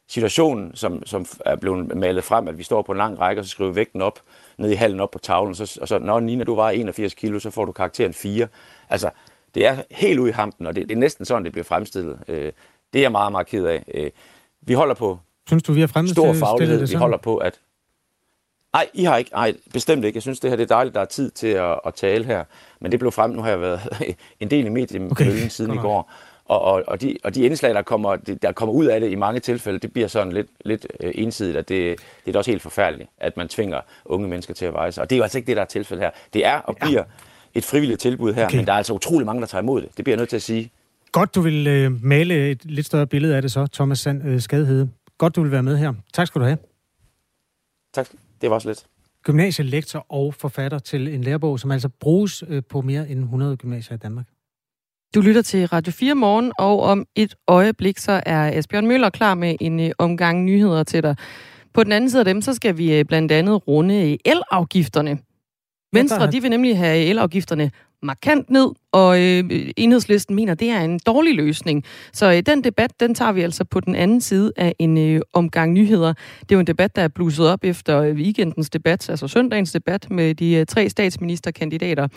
[0.08, 3.46] situationen, som, som er blevet malet frem, at vi står på en lang række, og
[3.46, 4.20] så skriver vægten op,
[4.58, 7.40] ned i halen op på tavlen, så, og så, når Nina, du var 81 kilo,
[7.40, 8.48] så får du karakteren 4.
[8.90, 9.10] Altså,
[9.56, 12.20] det er helt ude i hampen, og det, det er næsten sådan, det bliver fremstillet.
[12.28, 12.52] Øh,
[12.94, 13.84] det er jeg meget, meget ked af.
[13.94, 14.12] Øh,
[14.62, 16.88] vi holder på Synes du, vi har fremstillet stor faglighed.
[16.88, 17.60] Vi holder på, at
[18.78, 19.32] Nej, I har ikke.
[19.32, 20.18] Nej, bestemt ikke.
[20.18, 22.44] Jeg synes, det her det er dejligt, der er tid til at, at tale her.
[22.80, 23.82] Men det blev frem, nu har jeg været
[24.40, 25.48] en del i mediet okay.
[25.50, 26.12] siden i går.
[26.46, 29.16] Og, og, og, de, og de indslag, der kommer, der kommer ud af det i
[29.16, 32.62] mange tilfælde, det bliver sådan lidt, lidt øh, ensidigt, at det, det er også helt
[32.62, 35.02] forfærdeligt, at man tvinger unge mennesker til at veje sig.
[35.02, 36.12] Og det er jo altså ikke det, der er tilfældet her.
[36.34, 37.60] Det er og bliver ja.
[37.60, 38.58] et frivilligt tilbud her, okay.
[38.58, 39.98] men der er altså utrolig mange, der tager imod det.
[39.98, 40.72] Det bliver jeg nødt til at sige.
[41.12, 44.42] Godt, du vil øh, male et lidt større billede af det så, Thomas Sand øh,
[44.42, 44.90] Skadehede.
[45.18, 45.94] Godt, du vil være med her.
[46.14, 46.58] Tak skal du have.
[47.94, 48.08] Tak.
[48.42, 48.86] Det var også lidt.
[49.24, 53.96] Gymnasielektor og forfatter til en lærebog, som altså bruges øh, på mere end 100 gymnasier
[53.96, 54.26] i Danmark.
[55.16, 59.36] Du lytter til Radio 4 morgen, og om et øjeblik så er Asbjørn Møller klar
[59.36, 61.16] med en øh, omgang nyheder til dig.
[61.74, 65.20] På den anden side af dem, så skal vi øh, blandt andet runde elafgifterne.
[65.94, 67.72] Venstre, de vil nemlig have elafgifterne
[68.04, 69.44] markant ned, og øh,
[69.78, 71.84] enhedslisten mener, det er en dårlig løsning.
[72.14, 75.22] Så øh, den debat, den tager vi altså på den anden side af en øh,
[75.34, 76.14] omgang nyheder.
[76.40, 79.72] Det er jo en debat, der er blusset op efter øh, weekendens debat, altså søndagens
[79.72, 82.08] debat med de øh, tre statsministerkandidater.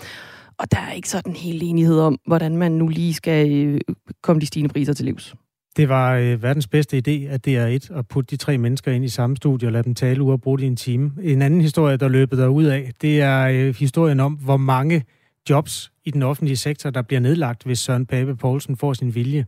[0.58, 3.80] Og der er ikke sådan helt enighed om, hvordan man nu lige skal øh,
[4.22, 5.34] komme de stigende priser til livs.
[5.76, 8.92] Det var øh, verdens bedste idé, at det er et at putte de tre mennesker
[8.92, 11.12] ind i samme studie og lade dem tale uafbrudt i en time.
[11.22, 15.04] En anden historie, der løbet der ud af, det er øh, historien om, hvor mange
[15.50, 19.46] jobs i den offentlige sektor, der bliver nedlagt, hvis Søren Pape Poulsen får sin vilje.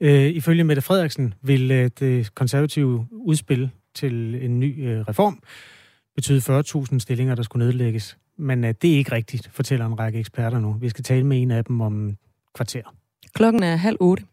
[0.00, 5.42] Øh, ifølge Mette Frederiksen vil øh, det konservative udspil til en ny øh, reform
[6.16, 8.18] betyde 40.000 stillinger, der skulle nedlægges.
[8.38, 10.72] Men øh, det er ikke rigtigt, fortæller en række eksperter nu.
[10.72, 12.16] Vi skal tale med en af dem om
[12.54, 12.82] kvarter.
[13.34, 14.24] Klokken er halv otte.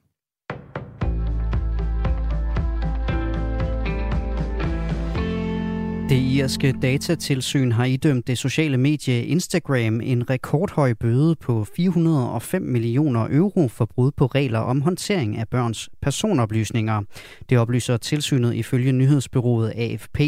[6.14, 13.28] Det irske datatilsyn har idømt det sociale medie Instagram en rekordhøj bøde på 405 millioner
[13.32, 17.02] euro for brud på regler om håndtering af børns personoplysninger.
[17.50, 20.20] Det oplyser tilsynet ifølge nyhedsbyrået AFP.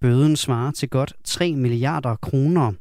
[0.00, 2.72] Bøden svarer til godt 3 milliarder kroner.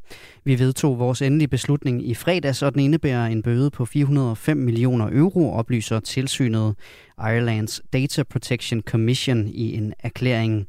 [0.44, 5.10] Vi vedtog vores endelige beslutning i fredags, og den indebærer en bøde på 405 millioner
[5.12, 6.76] euro, oplyser tilsynet
[7.20, 10.68] Irelands Data Protection Commission i en erklæring.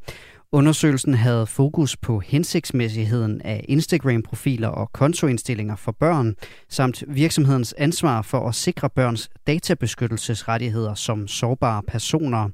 [0.54, 6.34] Undersøgelsen havde fokus på hensigtsmæssigheden af Instagram-profiler og kontoindstillinger for børn,
[6.68, 12.48] samt virksomhedens ansvar for at sikre børns databeskyttelsesrettigheder som sårbare personer.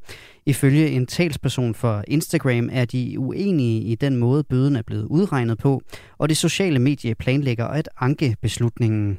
[0.46, 5.58] Ifølge en talsperson for Instagram er de uenige i den måde, bøden er blevet udregnet
[5.58, 5.82] på,
[6.18, 9.18] og det sociale medie planlægger at anke beslutningen.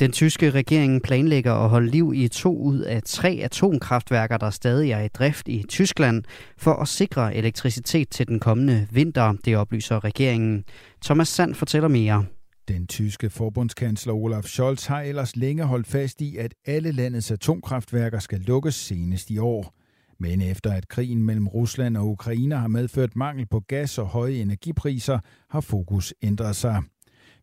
[0.00, 4.90] Den tyske regering planlægger at holde liv i to ud af tre atomkraftværker, der stadig
[4.90, 6.24] er i drift i Tyskland,
[6.58, 10.64] for at sikre elektricitet til den kommende vinter, det oplyser regeringen.
[11.04, 12.24] Thomas Sand fortæller mere.
[12.68, 18.18] Den tyske forbundskansler Olaf Scholz har ellers længe holdt fast i, at alle landets atomkraftværker
[18.18, 19.74] skal lukkes senest i år.
[20.20, 24.34] Men efter at krigen mellem Rusland og Ukraine har medført mangel på gas og høje
[24.34, 25.18] energipriser,
[25.50, 26.82] har fokus ændret sig.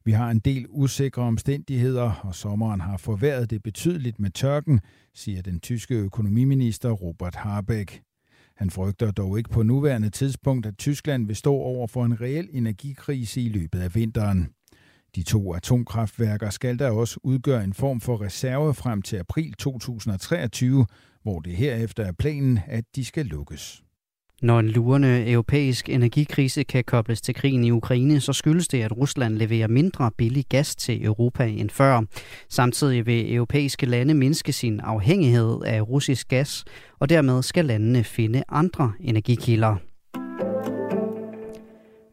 [0.06, 4.82] Vi har en del usikre omstændigheder, og sommeren har forværret det betydeligt med tørken,
[5.14, 8.02] siger den tyske økonomiminister Robert Habeck.
[8.56, 12.50] Han frygter dog ikke på nuværende tidspunkt, at Tyskland vil stå over for en reel
[12.52, 14.50] energikrise i løbet af vinteren.
[15.16, 20.86] De to atomkraftværker skal da også udgøre en form for reserve frem til april 2023,
[21.22, 23.83] hvor det herefter er planen, at de skal lukkes.
[24.44, 28.98] Når en lurende europæisk energikrise kan kobles til krigen i Ukraine, så skyldes det, at
[28.98, 32.02] Rusland leverer mindre billig gas til Europa end før.
[32.50, 36.64] Samtidig vil europæiske lande mindske sin afhængighed af russisk gas,
[37.00, 39.76] og dermed skal landene finde andre energikilder.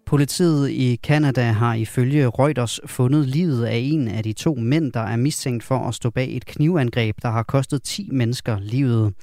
[0.07, 5.01] Politiet i Kanada har ifølge Reuters fundet livet af en af de to mænd, der
[5.01, 9.15] er mistænkt for at stå bag et knivangreb, der har kostet 10 mennesker livet.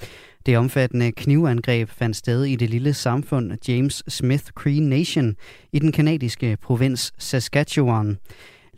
[0.48, 5.36] Det omfattende knivangreb fandt sted i det lille samfund James Smith Cree Nation
[5.74, 8.18] i den kanadiske provins Saskatchewan.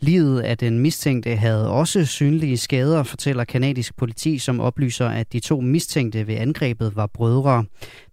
[0.00, 5.40] Livet af den mistænkte havde også synlige skader, fortæller kanadisk politi, som oplyser, at de
[5.40, 7.64] to mistænkte ved angrebet var brødre.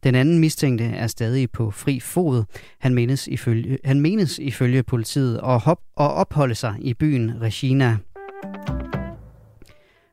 [0.03, 2.43] Den anden mistænkte er stadig på fri fod.
[2.79, 7.97] Han menes ifølge, han menes ifølge politiet at, hop, at opholde sig i byen Regina.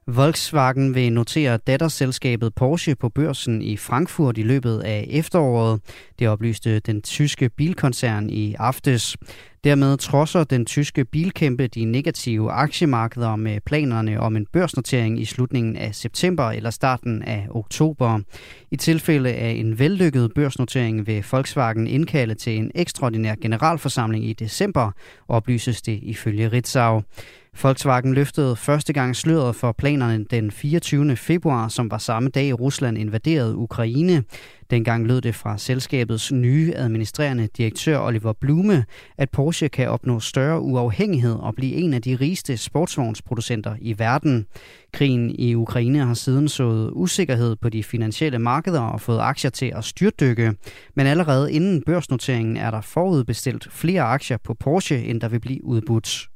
[0.07, 5.81] Volkswagen vil notere datterselskabet Porsche på børsen i Frankfurt i løbet af efteråret.
[6.19, 9.17] Det oplyste den tyske bilkoncern i aftes.
[9.65, 15.77] Dermed trodser den tyske bilkæmpe de negative aktiemarkeder med planerne om en børsnotering i slutningen
[15.77, 18.21] af september eller starten af oktober.
[18.71, 24.91] I tilfælde af en vellykket børsnotering vil Volkswagen indkalde til en ekstraordinær generalforsamling i december,
[25.29, 27.03] oplyses det ifølge Ritzau.
[27.63, 31.17] Volkswagen løftede første gang sløret for planerne den 24.
[31.17, 34.25] februar, som var samme dag Rusland invaderede Ukraine.
[34.71, 38.85] Dengang lød det fra selskabets nye administrerende direktør Oliver Blume,
[39.19, 44.47] at Porsche kan opnå større uafhængighed og blive en af de rigeste sportsvognsproducenter i verden.
[44.93, 49.73] Krigen i Ukraine har siden sået usikkerhed på de finansielle markeder og fået aktier til
[49.77, 50.55] at styrtdykke.
[50.95, 55.65] Men allerede inden børsnoteringen er der forudbestilt flere aktier på Porsche, end der vil blive
[55.65, 56.29] udbudt.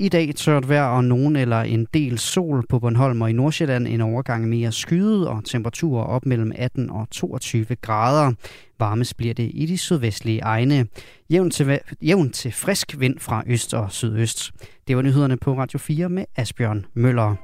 [0.00, 3.88] I dag tørt vejr og nogen eller en del sol på Bornholm og i Nordsjælland
[3.88, 8.32] en overgang mere skyet og temperaturer op mellem 18 og 22 grader.
[8.78, 10.86] Varmest bliver det i de sydvestlige egne.
[11.30, 14.52] Jævn til, jævn til frisk vind fra øst og sydøst.
[14.88, 17.34] Det var nyhederne på Radio 4 med Asbjørn Møller.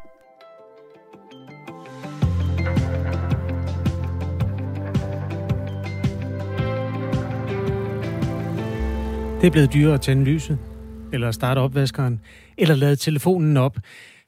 [9.40, 10.58] Det er blevet dyrere at tænde lyset,
[11.12, 12.20] eller starte opvaskeren,
[12.58, 13.78] eller lade telefonen op.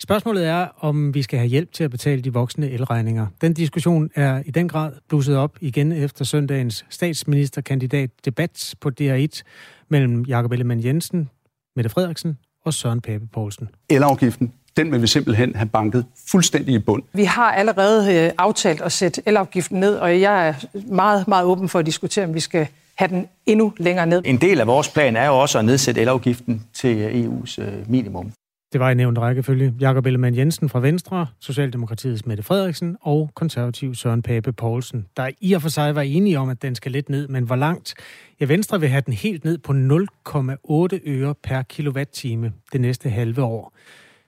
[0.02, 3.26] Spørgsmålet er, om vi skal have hjælp til at betale de voksne elregninger.
[3.40, 9.42] Den diskussion er i den grad blusset op igen efter søndagens statsministerkandidat debat på DR1
[9.88, 11.30] mellem Jakob Ellemann Jensen,
[11.76, 13.68] Mette Frederiksen og Søren Pape Poulsen.
[13.88, 17.02] Elafgiften, den vil vi simpelthen have banket fuldstændig i bund.
[17.12, 20.54] Vi har allerede øh, aftalt at sætte elafgiften ned, og jeg er
[20.86, 24.22] meget, meget åben for at diskutere, om vi skal have den endnu længere ned.
[24.24, 28.32] En del af vores plan er jo også at nedsætte elafgiften til EU's øh, minimum.
[28.72, 29.74] Det var i nævnt rækkefølge.
[29.80, 35.52] Jakob Ellemann Jensen fra Venstre, Socialdemokratiets Mette Frederiksen og konservativ Søren Pape Poulsen, der i
[35.52, 37.94] og for sig var enige om, at den skal lidt ned, men hvor langt?
[38.40, 43.42] Ja, Venstre vil have den helt ned på 0,8 øre per kilowatt-time det næste halve
[43.42, 43.76] år.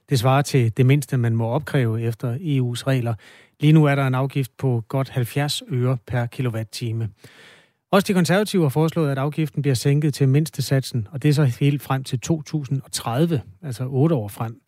[0.09, 3.13] Det svarer til det mindste, man må opkræve efter EU's regler.
[3.59, 7.09] Lige nu er der en afgift på godt 70 øre per kilowatt-time.
[7.91, 11.33] Også de konservative har foreslået, at afgiften bliver sænket til mindste satsen, og det er
[11.33, 14.61] så helt frem til 2030, altså otte år frem.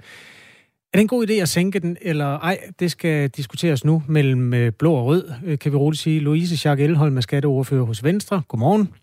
[0.93, 2.59] Er det en god idé at sænke den, eller ej?
[2.79, 6.19] Det skal diskuteres nu mellem øh, blå og rød, øh, kan vi roligt sige.
[6.19, 8.41] Louise Schack Elholm er skatteordfører hos Venstre.
[8.47, 8.93] Godmorgen.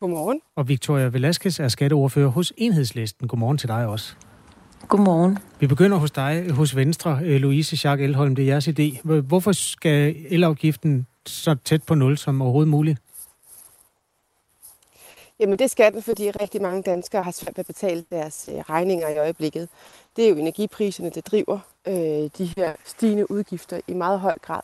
[0.00, 0.40] Godmorgen.
[0.56, 3.28] Og Victoria Velasquez er skatteordfører hos Enhedslisten.
[3.28, 4.14] Godmorgen til dig også.
[4.88, 5.38] Godmorgen.
[5.60, 8.34] Vi begynder hos dig, hos Venstre, øh, Louise Schack Elholm.
[8.34, 9.02] Det er jeres idé.
[9.02, 12.98] Hvorfor skal elafgiften så tæt på nul som overhovedet muligt?
[15.40, 18.58] Jamen det skal den, fordi rigtig mange danskere har svært ved at betale deres øh,
[18.58, 19.68] regninger i øjeblikket.
[20.16, 24.60] Det er jo energipriserne, der driver øh, de her stigende udgifter i meget høj grad.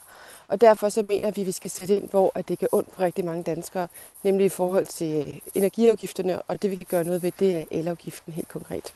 [0.48, 2.92] Og derfor så mener vi, at vi skal sætte ind, hvor at det kan ondt
[2.92, 3.88] på rigtig mange danskere,
[4.22, 7.64] nemlig i forhold til øh, energiafgifterne, og det vi kan gøre noget ved, det er
[7.70, 8.94] elafgiften helt konkret.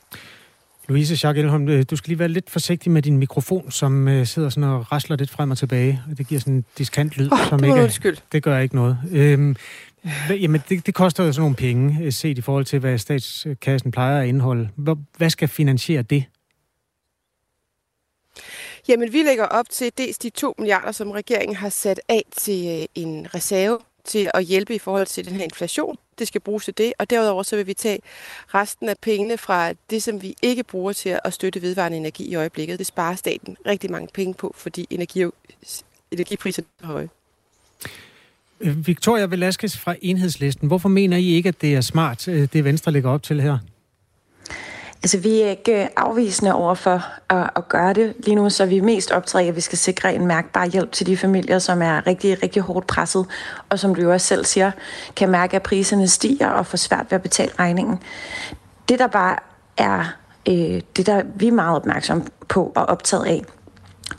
[0.88, 4.26] Louise Schack Elholm, øh, du skal lige være lidt forsigtig med din mikrofon, som uh,
[4.26, 6.02] sidder sådan og rasler lidt frem og tilbage.
[6.18, 8.16] Det giver sådan en diskant lyd, oh, som det ikke undskyld.
[8.32, 8.98] Det gør ikke noget.
[9.12, 9.56] Øhm,
[10.30, 14.20] jamen, det, det koster jo sådan nogle penge, set i forhold til, hvad statskassen plejer
[14.20, 14.68] at indeholde.
[15.16, 16.24] Hvad skal finansiere det?
[18.88, 22.88] Jamen, vi lægger op til dels de 2 milliarder, som regeringen har sat af til
[22.94, 25.96] en reserve til at hjælpe i forhold til den her inflation.
[26.18, 27.98] Det skal bruges til det, og derudover så vil vi tage
[28.54, 32.34] resten af pengene fra det, som vi ikke bruger til at støtte vedvarende energi i
[32.34, 32.78] øjeblikket.
[32.78, 35.24] Det sparer staten rigtig mange penge på, fordi energi,
[36.10, 37.08] energipriserne er høje.
[38.60, 40.68] Victoria Velasquez fra Enhedslisten.
[40.68, 43.58] Hvorfor mener I ikke, at det er smart, øh, det Venstre lægger op til her?
[45.02, 48.14] Altså, vi er ikke øh, afvisende over for at, at gøre det.
[48.24, 50.92] Lige nu så er vi mest optaget af, at vi skal sikre en mærkbar hjælp
[50.92, 53.26] til de familier, som er rigtig, rigtig hårdt presset,
[53.68, 54.70] og som du jo også selv siger,
[55.16, 57.98] kan mærke, at priserne stiger og får svært ved at betale regningen.
[58.88, 59.36] Det, der bare
[59.76, 60.04] er
[60.48, 63.42] øh, det, der vi er meget opmærksom på og optaget af,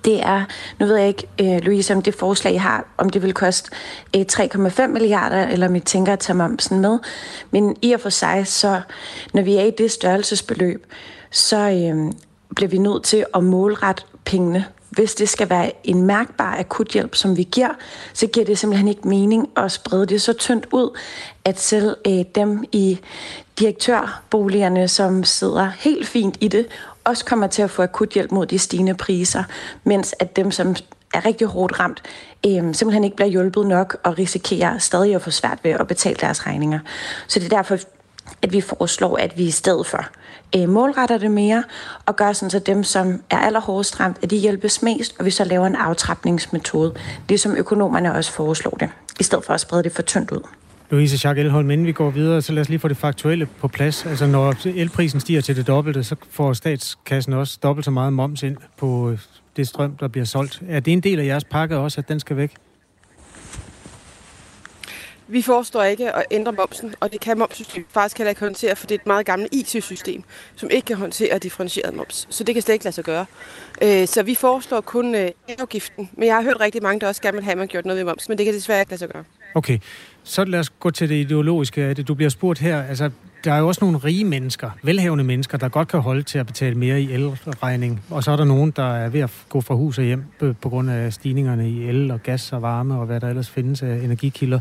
[0.06, 0.46] det er,
[0.80, 3.72] nu ved jeg ikke, øh, Louise, om det forslag, I har, om det vil koste
[4.16, 7.00] øh, 3,5 milliarder, eller om I tænker at tage momsen med.
[7.52, 8.82] Men i og for sig, så
[9.34, 10.86] når vi er i det størrelsesbeløb,
[11.32, 12.14] så øh,
[12.56, 14.66] bliver vi nødt til at målrette pengene.
[14.90, 17.70] Hvis det skal være en mærkbar akuthjælp, som vi giver,
[18.14, 20.98] så giver det simpelthen ikke mening at sprede det så tyndt ud,
[21.46, 23.00] at selv øh, dem i
[23.60, 26.68] direktørboligerne, som sidder helt fint i det,
[27.08, 29.44] også kommer til at få akut hjælp mod de stigende priser,
[29.84, 30.76] mens at dem, som
[31.14, 32.04] er rigtig hårdt ramt,
[32.46, 36.16] øh, simpelthen ikke bliver hjulpet nok og risikerer stadig at få svært ved at betale
[36.16, 36.80] deres regninger.
[37.28, 37.78] Så det er derfor,
[38.42, 40.06] at vi foreslår, at vi i stedet for
[40.56, 41.64] øh, målretter det mere
[42.06, 45.32] og gør sådan, så dem, som er allerhårdest ramt, at de hjælpes mest, og vi
[45.32, 46.94] så laver en aftrapningsmetode,
[47.30, 48.90] ligesom økonomerne også foreslår det,
[49.20, 50.42] i stedet for at sprede det for tyndt ud.
[50.90, 53.68] Louise Schack Elholm, inden vi går videre, så lad os lige få det faktuelle på
[53.68, 54.06] plads.
[54.06, 58.44] Altså når elprisen stiger til det dobbelte, så får statskassen også dobbelt så meget moms
[58.44, 59.20] ind på øh,
[59.58, 60.62] det strøm, der bliver solgt.
[60.70, 62.54] Er det en del af jeres pakke også, at den skal væk?
[65.28, 68.88] Vi forestår ikke at ændre momsen, og det kan momssystemet faktisk heller ikke håndtere, for
[68.88, 70.24] det er et meget gammelt IT-system,
[70.56, 72.28] som ikke kan håndtere differentieret moms.
[72.30, 73.26] Så det kan slet ikke lade sig gøre.
[73.82, 77.22] Øh, så vi foreslår kun øh, afgiften, men jeg har hørt rigtig mange, der også
[77.22, 79.00] gerne vil have, at man gjort noget ved moms, men det kan desværre ikke lade
[79.00, 79.24] sig gøre.
[79.56, 79.80] Okay,
[80.28, 82.08] så lad os gå til det ideologiske af det.
[82.08, 83.12] Du bliver spurgt her, altså
[83.44, 86.48] der er jo også nogle rige mennesker, velhavende mennesker, der godt kan holde til at
[86.48, 88.04] betale mere i elregning.
[88.10, 90.24] Og så er der nogen, der er ved at gå fra hus og hjem
[90.62, 93.84] på grund af stigningerne i el og gas og varme og hvad der ellers findes
[93.84, 94.60] af energikilder.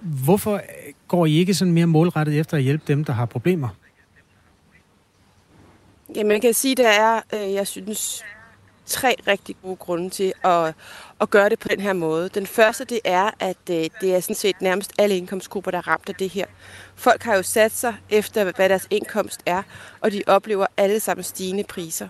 [0.00, 0.60] Hvorfor
[1.08, 3.68] går I ikke sådan mere målrettet efter at hjælpe dem, der har problemer?
[6.16, 8.22] Jamen, jeg kan sige, der er, øh, jeg synes,
[8.90, 10.74] tre rigtig gode grunde til at,
[11.20, 12.28] at gøre det på den her måde.
[12.28, 15.88] Den første, det er, at øh, det er sådan set nærmest alle indkomstgrupper, der er
[15.88, 16.46] ramt af det her.
[16.96, 19.62] Folk har jo sat sig efter, hvad deres indkomst er,
[20.00, 22.08] og de oplever alle sammen stigende priser.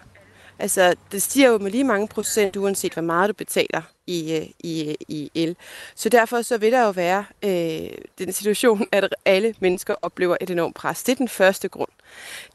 [0.59, 4.46] Altså, det stiger jo med lige mange procent, uanset hvor meget du betaler i, øh,
[4.60, 5.56] i, øh, i el.
[5.94, 10.51] Så derfor så vil der jo være øh, den situation, at alle mennesker oplever et
[10.51, 11.03] enormt pres.
[11.03, 11.90] Det er den første grund.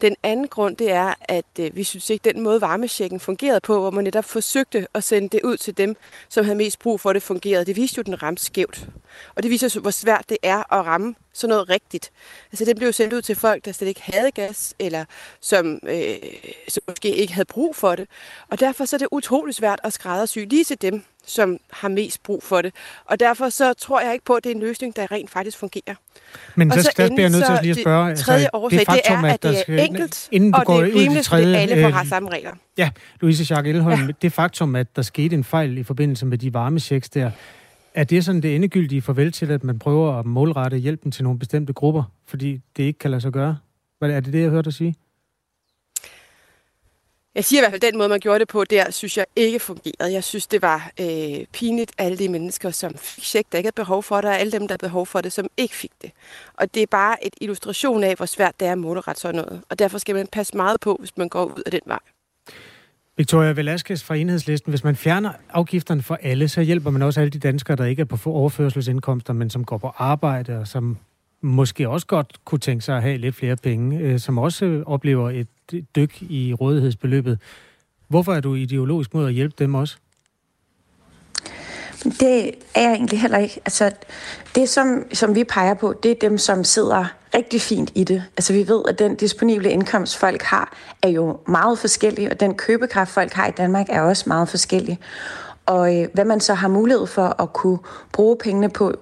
[0.02, 3.80] Den anden grund, det er, at øh, vi synes ikke, den måde varmesjekken fungerede på,
[3.80, 5.96] hvor man netop forsøgte at sende det ud til dem,
[6.30, 7.66] som havde mest brug for det fungerede.
[7.66, 8.88] Det viste jo, den ramte skævt.
[9.36, 12.12] Og det viser, hvor svært det er at ramme sådan noget rigtigt.
[12.52, 15.06] Altså, det blev sendt ud til folk, der slet ikke havde gas, eller
[15.42, 16.16] som, øh,
[16.68, 18.08] som måske ikke havde brug for det.
[18.50, 22.24] Og derfor så er det utrolig svært at skræddersy lige til dem, som har mest
[22.24, 22.74] brug for det.
[23.06, 25.58] Og derfor så tror jeg ikke på, at det er en løsning, der rent faktisk
[25.58, 25.96] fungerer.
[26.56, 28.10] Men så, skal bliver jeg nødt til at lige spørge...
[28.10, 30.60] Det tredje altså, årsag, det, faktum, det er, at det er skal, enkelt, inden du
[30.60, 32.52] og går det er rimeligt, tredje, fordi alle får har samme regler.
[32.78, 32.90] Ja,
[33.22, 34.12] Louise Schack Elholm, ja.
[34.22, 37.32] det faktum, at der skete en fejl i forbindelse med de varmechecks der,
[37.94, 41.40] er det sådan det endegyldige farvel til, at man prøver at målrette hjælpen til nogle
[41.40, 43.58] bestemte grupper, fordi det ikke kan lade sig gøre?
[44.02, 44.96] Er det det, jeg hørte dig sige?
[47.36, 49.26] Jeg siger i hvert fald, at den måde, man gjorde det på, der synes jeg
[49.36, 50.14] ikke fungerede.
[50.14, 53.76] Jeg synes, det var øh, pinligt, alle de mennesker, som fik check, der ikke havde
[53.76, 56.12] behov for det, og alle dem, der havde behov for det, som ikke fik det.
[56.54, 59.62] Og det er bare et illustration af, hvor svært det er at målrette sådan noget.
[59.70, 62.00] Og derfor skal man passe meget på, hvis man går ud af den vej.
[63.18, 64.72] Victoria Velasquez fra Enhedslisten.
[64.72, 68.02] Hvis man fjerner afgifterne for alle, så hjælper man også alle de danskere, der ikke
[68.02, 70.98] er på overførselsindkomster, men som går på arbejde og som
[71.46, 74.84] måske også godt kunne tænke sig at have lidt flere penge, øh, som også øh,
[74.86, 75.48] oplever et
[75.96, 77.40] dyk i rådighedsbeløbet.
[78.08, 79.98] Hvorfor er du ideologisk mod at hjælpe dem også?
[82.04, 83.62] Det er jeg egentlig heller ikke.
[83.66, 83.92] Altså,
[84.56, 88.24] det, som, som vi peger på, det er dem, som sidder rigtig fint i det.
[88.38, 92.56] Altså, vi ved, at den disponible indkomst, folk har, er jo meget forskellig, og den
[92.56, 95.00] købekraft, folk har i Danmark, er også meget forskellig.
[95.66, 97.80] Og øh, hvad man så har mulighed for at kunne
[98.12, 98.94] bruge pengene på,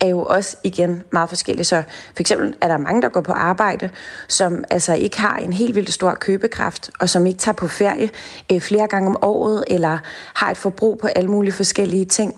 [0.00, 1.64] er jo også igen meget forskellige.
[1.64, 1.82] Så
[2.14, 3.90] for eksempel er der mange, der går på arbejde,
[4.28, 8.10] som altså ikke har en helt vildt stor købekraft, og som ikke tager på ferie
[8.52, 9.98] øh, flere gange om året, eller
[10.34, 12.34] har et forbrug på alle mulige forskellige ting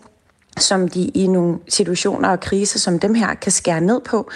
[0.58, 4.30] som de i nogle situationer og kriser som dem her kan skære ned på,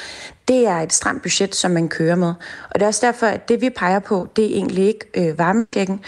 [0.49, 2.35] det er et stramt budget, som man kører med.
[2.71, 5.39] Og det er også derfor, at det vi peger på, det er egentlig ikke øh,
[5.39, 6.01] varmegækken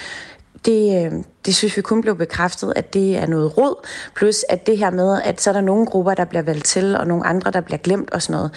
[0.64, 1.12] det, øh,
[1.46, 3.86] det synes vi kun blev bekræftet, at det er noget råd.
[4.14, 6.96] Plus at det her med, at så er der nogle grupper, der bliver valgt til,
[6.96, 8.50] og nogle andre, der bliver glemt og sådan noget.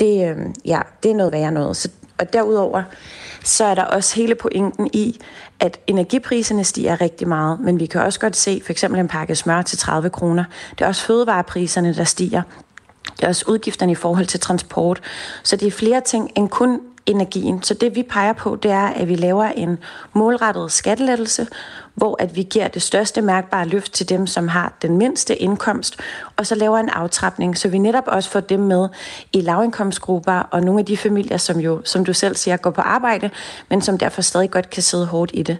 [0.00, 1.76] Det, øh, ja, det er noget værre noget.
[1.76, 1.88] Så,
[2.18, 2.82] og derudover,
[3.44, 5.20] så er der også hele pointen i,
[5.60, 9.36] at energipriserne stiger rigtig meget, men vi kan også godt se for eksempel en pakke
[9.36, 10.44] smør til 30 kroner.
[10.70, 12.42] Det er også fødevarepriserne, der stiger.
[13.16, 15.00] Det er også udgifterne i forhold til transport.
[15.42, 17.62] Så det er flere ting end kun energien.
[17.62, 19.78] Så det vi peger på, det er, at vi laver en
[20.12, 21.46] målrettet skattelettelse,
[21.94, 25.96] hvor at vi giver det største mærkbare løft til dem, som har den mindste indkomst,
[26.36, 28.88] og så laver en aftrapning, så vi netop også får dem med
[29.32, 32.80] i lavindkomstgrupper og nogle af de familier, som jo, som du selv siger, går på
[32.80, 33.30] arbejde,
[33.68, 35.58] men som derfor stadig godt kan sidde hårdt i det.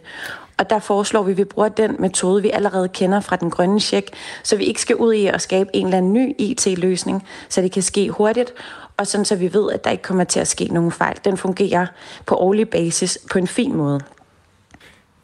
[0.59, 3.81] Og der foreslår vi, at vi bruger den metode, vi allerede kender fra den grønne
[3.81, 4.11] check,
[4.43, 7.73] så vi ikke skal ud i at skabe en eller anden ny IT-løsning, så det
[7.73, 8.53] kan ske hurtigt,
[8.97, 11.17] og sådan så vi ved, at der ikke kommer til at ske nogen fejl.
[11.25, 11.87] Den fungerer
[12.27, 14.01] på årlig basis på en fin måde.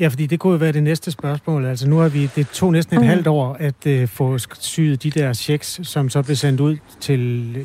[0.01, 1.67] Ja, fordi det kunne jo være det næste spørgsmål.
[1.67, 3.09] Altså nu har vi, det tog næsten et mm.
[3.09, 7.21] halvt år at uh, få syet de der checks, som så blev sendt ud til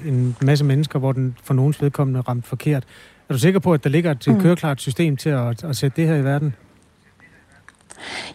[0.05, 2.84] en masse mennesker, hvor den for nogens vedkommende ramt forkert.
[3.30, 4.41] Er du sikker på, at der ligger et mm.
[4.41, 6.53] køreklart system til at, at sætte det her i verden?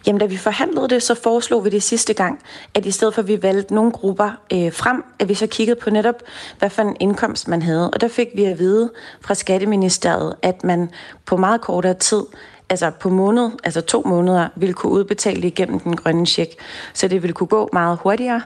[0.07, 2.39] Jamen, da vi forhandlede det, så foreslog vi det sidste gang,
[2.73, 5.79] at i stedet for at vi valgte nogle grupper øh, frem, at vi så kiggede
[5.79, 6.15] på netop,
[6.59, 7.89] hvad for en indkomst man havde.
[7.89, 8.91] Og der fik vi at vide
[9.21, 10.89] fra Skatteministeriet, at man
[11.25, 12.23] på meget kortere tid
[12.69, 16.51] altså på måned, altså to måneder, ville kunne udbetale igennem den grønne check.
[16.93, 18.41] Så det ville kunne gå meget hurtigere.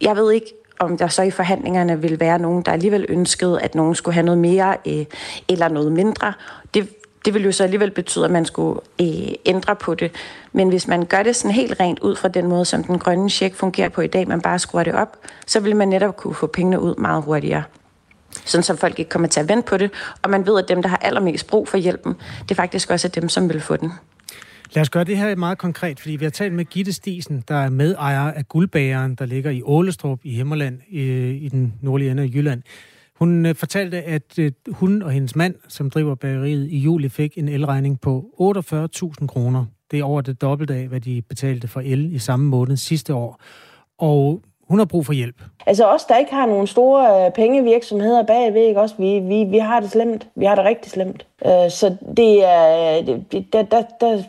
[0.00, 3.74] Jeg ved ikke, om der så i forhandlingerne vil være nogen, der alligevel ønskede, at
[3.74, 5.04] nogen skulle have noget mere øh,
[5.48, 6.32] eller noget mindre.
[6.74, 6.88] Det
[7.24, 10.10] det vil jo så alligevel betyde, at man skulle øh, ændre på det.
[10.52, 13.30] Men hvis man gør det sådan helt rent ud fra den måde, som den grønne
[13.30, 15.16] check fungerer på i dag, man bare skruer det op,
[15.46, 17.62] så vil man netop kunne få pengene ud meget hurtigere.
[18.44, 19.90] Sådan så folk ikke kommer til at vente på det,
[20.22, 23.08] og man ved, at dem, der har allermest brug for hjælpen, det er faktisk også
[23.08, 23.92] dem, som vil få den.
[24.74, 27.54] Lad os gøre det her meget konkret, fordi vi har talt med Gitte Stisen, der
[27.54, 32.22] er medejer af Guldbageren, der ligger i Ålestrup i Himmerland i, i den nordlige ende
[32.22, 32.62] af Jylland.
[33.18, 37.38] Hun øh, fortalte, at øh, hun og hendes mand, som driver bageriet, i juli fik
[37.38, 39.64] en elregning på 48.000 kroner.
[39.90, 43.14] Det er over det dobbelte af, hvad de betalte for el i samme måned sidste
[43.14, 43.40] år.
[43.98, 45.42] Og hun har brug for hjælp.
[45.66, 48.80] Altså os, der ikke har nogle store øh, pengevirksomheder bagved, ikke?
[48.80, 50.28] Også, vi, vi, vi har det slemt.
[50.34, 51.26] Vi har det rigtig slemt.
[51.46, 54.22] Øh, så det er, øh, det, der, der, der,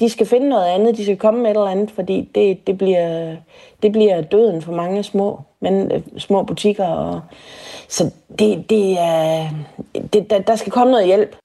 [0.00, 0.96] de skal finde noget andet.
[0.96, 3.36] De skal komme med et eller andet, fordi det, det, bliver,
[3.82, 7.20] det bliver døden for mange små, men, øh, små butikker og
[7.88, 9.48] så det, det er,
[10.12, 11.36] det, der, der skal komme noget hjælp.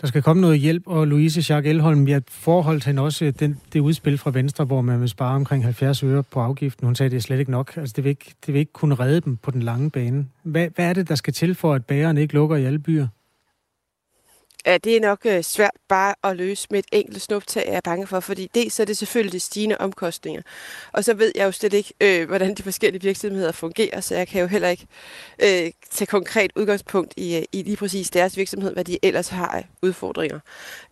[0.00, 3.60] Der skal komme noget hjælp, og Louise Jacques Elholm, jeg forholdt hende også øh, den,
[3.72, 6.86] det udspil fra Venstre, hvor man vil spare omkring 70 øre på afgiften.
[6.86, 7.76] Hun sagde, at det er slet ikke nok.
[7.76, 10.26] Altså, det vil ikke, det vil ikke kunne redde dem på den lange bane.
[10.42, 13.06] Hvad, hvad er det, der skal til for, at bageren ikke lukker i alle byer?
[14.66, 18.06] Ja, det er nok øh, svært bare at løse med et enkelt snuptag, er bange
[18.06, 20.42] for, fordi dels er det selvfølgelig de stigende omkostninger,
[20.92, 24.28] og så ved jeg jo slet ikke, øh, hvordan de forskellige virksomheder fungerer, så jeg
[24.28, 24.86] kan jo heller ikke
[25.42, 29.48] øh, tage konkret udgangspunkt i, øh, i lige præcis deres virksomhed, hvad de ellers har
[29.48, 30.40] af udfordringer.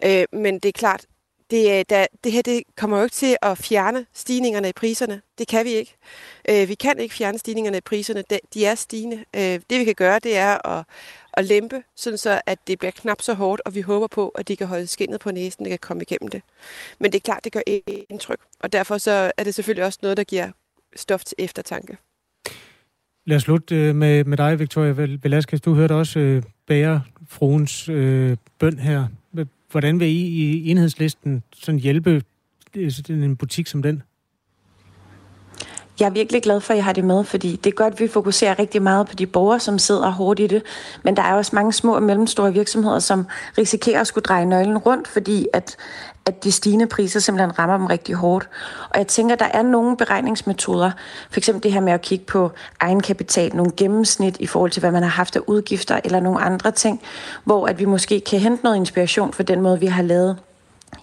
[0.04, 1.06] Øh, men det er klart,
[1.52, 5.22] det, øh, der, det her det kommer jo ikke til at fjerne stigningerne i priserne.
[5.38, 5.96] Det kan vi ikke.
[6.50, 8.22] Øh, vi kan ikke fjerne stigningerne i priserne.
[8.30, 9.24] De, de er stigende.
[9.36, 10.84] Øh, det vi kan gøre, det er at,
[11.34, 14.48] at lempe, sådan så at det bliver knap så hårdt, og vi håber på, at
[14.48, 16.42] de kan holde skinnet på næsen, og kan komme igennem det.
[16.98, 17.60] Men det er klart, det gør
[18.10, 20.50] indtryk, og derfor så er det selvfølgelig også noget, der giver
[20.96, 21.96] stof til eftertanke.
[23.26, 24.92] Lad os slutte øh, med, med dig, Victoria
[25.22, 25.60] Velasquez.
[25.60, 29.06] Du hørte også øh, bærefruens øh, bøn her.
[29.72, 32.22] Hvordan vil I i enhedslisten sådan hjælpe
[32.76, 34.02] øh, en butik som den?
[36.00, 38.00] Jeg er virkelig glad for, at jeg har det med, fordi det er godt, at
[38.00, 40.62] vi fokuserer rigtig meget på de borgere, som sidder hårdt i det.
[41.02, 43.26] Men der er også mange små og mellemstore virksomheder, som
[43.58, 45.76] risikerer at skulle dreje nøglen rundt, fordi at,
[46.26, 48.48] at de stigende priser simpelthen rammer dem rigtig hårdt.
[48.90, 50.90] Og jeg tænker, der er nogle beregningsmetoder,
[51.30, 54.90] for eksempel det her med at kigge på egenkapital, nogle gennemsnit i forhold til, hvad
[54.90, 57.02] man har haft af udgifter, eller nogle andre ting,
[57.44, 60.36] hvor at vi måske kan hente noget inspiration for den måde, vi har lavet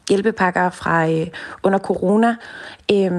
[0.10, 1.28] hjælpepakker fra øh,
[1.64, 2.36] under corona,
[2.92, 3.12] øh,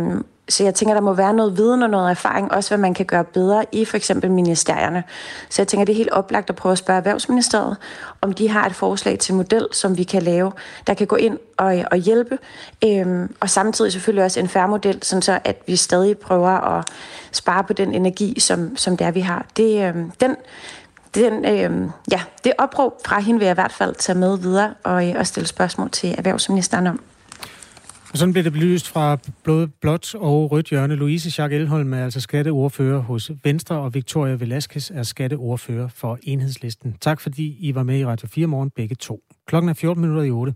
[0.50, 3.06] så jeg tænker, der må være noget viden og noget erfaring, også hvad man kan
[3.06, 5.04] gøre bedre i for eksempel ministerierne.
[5.48, 7.76] Så jeg tænker, det er helt oplagt at prøve at spørge Erhvervsministeriet,
[8.20, 10.52] om de har et forslag til model, som vi kan lave,
[10.86, 12.38] der kan gå ind og, og hjælpe.
[12.84, 16.84] Øhm, og samtidig selvfølgelig også en færre model, sådan så at vi stadig prøver at
[17.32, 19.46] spare på den energi, som, som det er, vi har.
[19.56, 20.36] Det, øhm, den,
[21.14, 24.74] den, øhm, ja, det opråb fra hende vil jeg i hvert fald tage med videre
[24.84, 27.00] og, og stille spørgsmål til erhvervsministeren om.
[28.12, 30.94] Og sådan bliver det belyst fra blod, blåt og rødt hjørne.
[30.94, 36.96] Louise Schack Elholm er altså skatteordfører hos Venstre, og Victoria Velasquez er skatteordfører for Enhedslisten.
[37.00, 39.20] Tak fordi I var med i Radio 4 morgen begge to.
[39.46, 40.54] Klokken er 14 minutter i 8.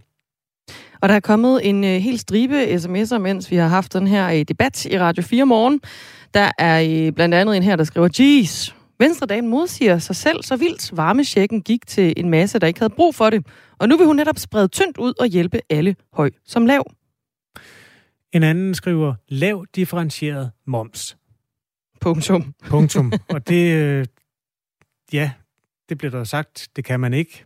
[1.02, 4.28] Og der er kommet en øh, helt stribe sms'er, mens vi har haft den her
[4.28, 5.80] øh, debat i Radio 4 morgen.
[6.34, 10.56] Der er øh, blandt andet en her, der skriver, Jeez, Venstredagen modsiger sig selv så
[10.56, 10.96] vildt.
[10.96, 13.46] Varmesjekken gik til en masse, der ikke havde brug for det.
[13.78, 16.84] Og nu vil hun netop sprede tyndt ud og hjælpe alle høj som lav.
[18.34, 21.16] En anden skriver, lav differentieret moms.
[22.00, 22.54] Punktum.
[22.66, 23.12] Punktum.
[23.34, 24.06] Og det, øh,
[25.12, 25.32] ja,
[25.88, 27.44] det bliver der sagt, det kan man ikke.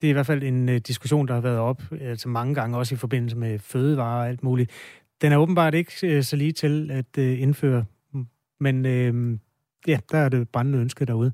[0.00, 2.78] Det er i hvert fald en uh, diskussion, der har været op altså mange gange,
[2.78, 4.70] også i forbindelse med fødevarer og alt muligt.
[5.20, 7.84] Den er åbenbart ikke uh, så lige til at indføre,
[8.60, 8.84] men
[9.86, 11.32] ja, der er det brændende ønske derude.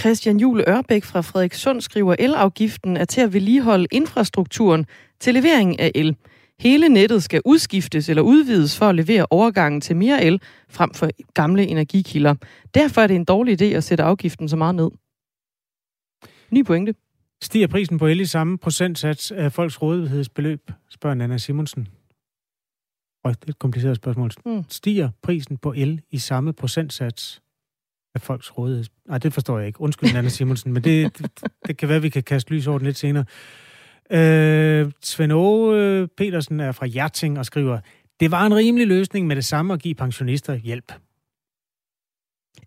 [0.00, 4.86] Christian Jule Ørbæk fra Frederikssund skriver, elafgiften er til at vedligeholde infrastrukturen
[5.20, 6.16] til levering af el.
[6.60, 11.10] Hele nettet skal udskiftes eller udvides for at levere overgangen til mere el frem for
[11.34, 12.34] gamle energikilder.
[12.74, 14.90] Derfor er det en dårlig idé at sætte afgiften så meget ned.
[16.50, 16.94] Ny pointe.
[17.42, 21.88] Stiger prisen på el i samme procentsats af folks rådighedsbeløb, spørger Nana Simonsen.
[23.24, 24.30] Og det er et kompliceret spørgsmål.
[24.46, 24.64] Mm.
[24.68, 27.42] Stiger prisen på el i samme procentsats
[28.14, 28.84] af folks rådighed?
[29.08, 29.80] Nej, det forstår jeg ikke.
[29.80, 32.86] Undskyld, Nana Simonsen, men det, det, det kan være, vi kan kaste lys over den
[32.86, 33.24] lidt senere.
[34.12, 37.78] Øh, Svend Aage øh, Petersen er fra Hjerting og skriver,
[38.20, 40.92] det var en rimelig løsning med det samme at give pensionister hjælp.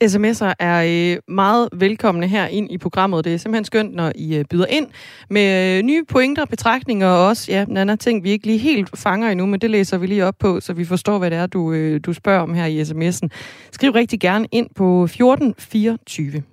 [0.03, 0.83] SMS'er er
[1.15, 3.25] øh, meget velkomne her ind i programmet.
[3.25, 4.87] Det er simpelthen skønt, når I øh, byder ind
[5.29, 9.29] med nye pointer, betragtninger og også ja, en anden ting, vi ikke lige helt fanger
[9.29, 11.97] endnu, men det læser vi lige op på, så vi forstår, hvad det er, du,
[11.97, 13.27] du spørger om her i sms'en.
[13.71, 16.43] Skriv rigtig gerne ind på 1424.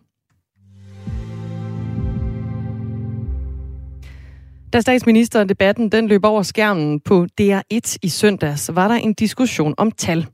[4.72, 9.92] Da statsministerdebatten den løb over skærmen på DR1 i søndags, var der en diskussion om
[9.92, 10.26] tal.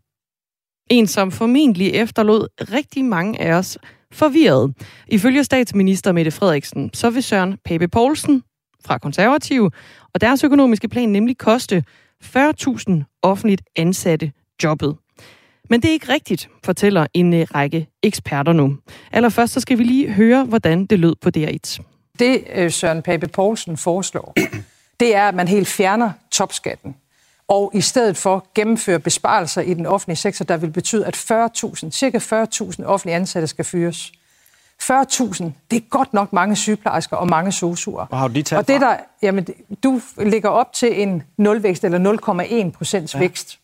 [0.91, 3.79] En, som formentlig efterlod rigtig mange af os
[4.13, 4.75] forvirret.
[5.09, 8.43] Ifølge statsminister Mette Frederiksen, så vil Søren Pape Poulsen
[8.85, 9.71] fra Konservative
[10.15, 11.85] og deres økonomiske plan nemlig koste
[12.25, 14.33] 40.000 offentligt ansatte
[14.65, 14.97] jobbet.
[15.71, 18.77] Men det er ikke rigtigt, fortæller en øh, række eksperter nu.
[19.13, 21.96] Allerførst så skal vi lige høre, hvordan det lød på DR1.
[22.19, 24.35] Det øh, Søren Pape Poulsen foreslår,
[25.01, 26.97] det er, at man helt fjerner topskatten
[27.49, 31.91] og i stedet for gennemføre besparelser i den offentlige sektor, der vil betyde, at 40.000,
[31.91, 34.13] cirka 40.000 offentlige ansatte skal fyres.
[34.83, 38.07] 40.000, det er godt nok mange sygeplejersker og mange sosuer.
[38.11, 39.47] Og har du de Og det der, jamen,
[39.83, 43.19] du ligger op til en nulvækst eller 0,1 procents ja.
[43.19, 43.59] vækst.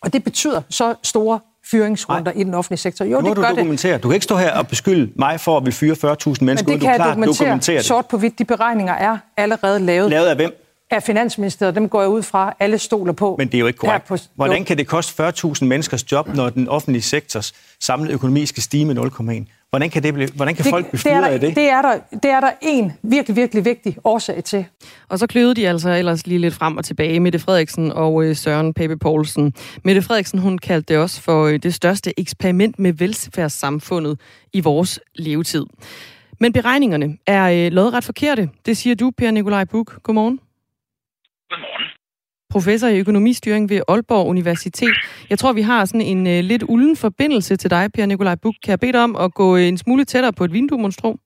[0.00, 1.40] Og det betyder så store
[1.70, 2.40] fyringsrunder Nej.
[2.40, 3.04] i den offentlige sektor.
[3.04, 3.94] Jo, det du gør dokumentere.
[3.94, 4.02] Det.
[4.02, 6.44] Du kan ikke stå her og beskylde mig for at vi fyre 40.000 mennesker.
[6.44, 8.38] Men det kan du klart dokumentere, dokumentere sort på hvidt.
[8.38, 10.10] De beregninger er allerede lavet.
[10.10, 10.58] Lavet af hvem?
[10.90, 11.74] Af Finansministeriet.
[11.74, 13.34] Dem går jeg ud fra, alle stoler på.
[13.38, 14.06] Men det er jo ikke korrekt.
[14.06, 18.62] På, Hvordan kan det koste 40.000 menneskers job, når den offentlige sektors samlede økonomi skal
[18.62, 19.61] stige med 0,1?
[19.72, 21.56] Hvordan kan, det blive, hvordan kan det, folk blive fyret af det?
[21.56, 24.64] Det er, der, det er der en virkelig, virkelig vigtig årsag til.
[25.08, 28.36] Og så kløede de altså ellers lige lidt frem og tilbage, Mette Frederiksen og øh,
[28.36, 29.54] Søren Pape Poulsen.
[29.84, 34.20] Mette Frederiksen, hun kaldte det også for øh, det største eksperiment med velfærdssamfundet
[34.52, 35.66] i vores levetid.
[36.40, 38.48] Men beregningerne er øh, lodret forkerte.
[38.66, 40.02] Det siger du, Per Nikolaj Buk.
[40.02, 40.40] Godmorgen.
[41.50, 41.81] Godmorgen
[42.52, 44.94] professor i økonomistyring ved Aalborg Universitet.
[45.30, 48.54] Jeg tror, vi har sådan en uh, lidt ulden forbindelse til dig, Per Nikolaj Buk.
[48.62, 51.16] Kan jeg bede dig om at gå en smule tættere på et vindue, monstro?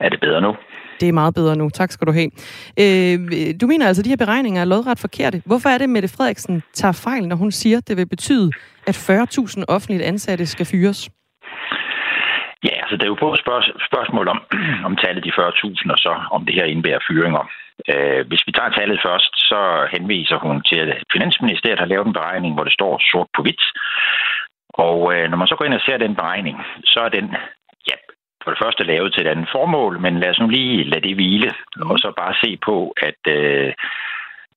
[0.00, 0.52] Er det bedre nu?
[1.00, 1.70] Det er meget bedre nu.
[1.70, 2.30] Tak skal du have.
[2.80, 5.42] Øh, du mener altså, at de her beregninger er lodret forkerte.
[5.46, 8.50] Hvorfor er det, Mette Frederiksen tager fejl, når hun siger, at det vil betyde,
[8.86, 11.10] at 40.000 offentligt ansatte skal fyres?
[12.94, 14.40] Altså Altså, det er jo både spørg- spørgsmål om,
[14.88, 17.44] om tallet de 40.000, og så om det her indebærer fyringer.
[17.92, 19.60] Øh, hvis vi tager tallet først, så
[19.94, 23.64] henviser hun til, at Finansministeriet har lavet en beregning, hvor det står sort på hvidt.
[24.86, 26.56] Og øh, når man så går ind og ser den beregning,
[26.92, 27.26] så er den
[27.90, 27.96] ja,
[28.42, 31.14] for det første lavet til et andet formål, men lad os nu lige lade det
[31.16, 31.50] hvile,
[31.90, 32.76] og så bare se på,
[33.08, 33.72] at øh,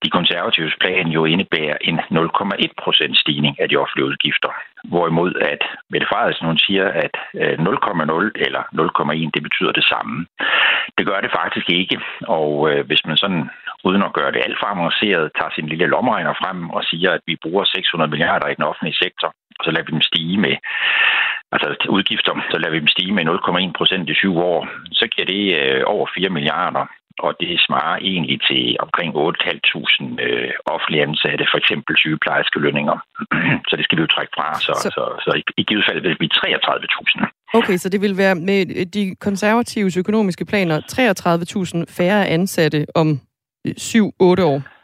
[0.04, 4.52] de konservatives plan jo indebærer en 0,1 procent stigning af de offentlige udgifter.
[4.84, 8.64] Hvorimod at Mette Frederiksen hun siger, at øh, 0,0 eller
[9.26, 10.26] 0,1 det betyder det samme.
[10.98, 13.50] Det gør det faktisk ikke, og øh, hvis man sådan
[13.84, 17.22] uden at gøre det alt for avanceret, tager sin lille lommeregner frem og siger, at
[17.26, 19.28] vi bruger 600 milliarder i den offentlige sektor,
[19.58, 20.56] og så lader vi dem stige med
[21.52, 25.26] altså udgifter, så lader vi dem stige med 0,1 procent i syv år, så giver
[25.26, 26.86] det øh, over 4 milliarder
[27.26, 32.98] og det svarer egentlig til omkring 8.500 øh, offentlige ansatte, for eksempel sygeplejerske lønninger.
[33.70, 36.02] så det skal vi jo trække fra, så, så, så, så i, i givet fald
[36.02, 37.38] vil det blive 33.000.
[37.60, 43.08] Okay, så det vil være med de konservatives økonomiske planer 33.000 færre ansatte om
[43.68, 44.77] 7-8 år?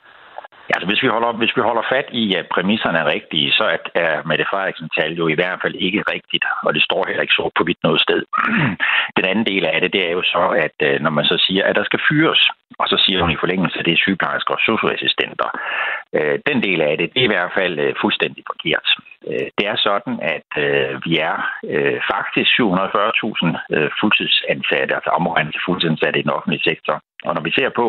[0.69, 3.63] Ja, altså hvis vi holder, hvis vi holder fat i, at præmisserne er rigtige, så
[3.75, 7.21] er, er Mette Frederiksen tal jo i hvert fald ikke rigtigt, og det står heller
[7.25, 8.21] ikke så på vidt noget sted.
[9.17, 11.63] Den anden del af det, det er jo så, at øh, når man så siger,
[11.65, 12.41] at der skal fyres,
[12.79, 15.49] og så siger hun i forlængelse, at det er sygeplejersker og socioassistenter.
[16.17, 18.87] Øh, den del af det, det er i hvert fald øh, fuldstændig forkert.
[19.57, 20.49] Det er sådan, at
[21.05, 21.35] vi er
[22.13, 23.47] faktisk 740.000
[23.99, 26.95] fuldtidsansatte, altså omregnet til fuldtidsansatte i den offentlige sektor.
[27.27, 27.87] Og når vi ser på,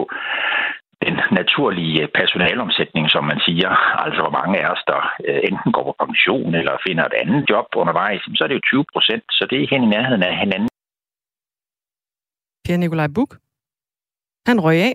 [1.04, 3.70] den naturlige personalomsætning, som man siger,
[4.04, 7.50] altså hvor mange af os, der øh, enten går på pension eller finder et andet
[7.50, 10.38] job undervejs, så er det jo 20 procent, så det er hen i nærheden af
[10.38, 10.68] hinanden.
[12.64, 13.30] Pierre Nikolaj Buk,
[14.46, 14.94] han røg af.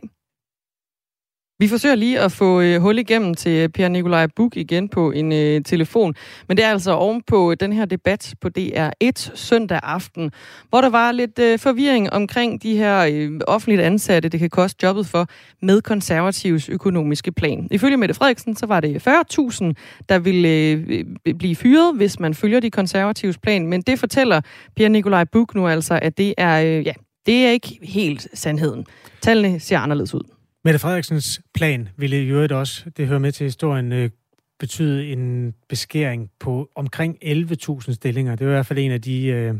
[1.61, 5.11] Vi forsøger lige at få øh, hul igennem til øh, Per Nikolaj Buk igen på
[5.11, 6.15] en øh, telefon.
[6.47, 10.31] Men det er altså oven på øh, den her debat på DR1 søndag aften,
[10.69, 14.83] hvor der var lidt øh, forvirring omkring de her øh, offentligt ansatte, det kan koste
[14.83, 15.27] jobbet for,
[15.61, 17.67] med konservativs økonomiske plan.
[17.71, 21.05] Ifølge Mette Frederiksen, så var det 40.000, der ville øh,
[21.39, 23.67] blive fyret, hvis man følger de konservatives plan.
[23.67, 24.41] Men det fortæller
[24.75, 26.93] Per Nikolaj Buk nu altså, at det er, øh, ja,
[27.25, 28.85] det er ikke helt sandheden.
[29.21, 30.38] Tallene ser anderledes ud.
[30.69, 34.09] Mette Frederiksens plan ville i øvrigt også, det hører med til historien, øh,
[34.59, 38.35] betyde en beskæring på omkring 11.000 stillinger.
[38.35, 39.55] Det er i hvert fald en af de øh,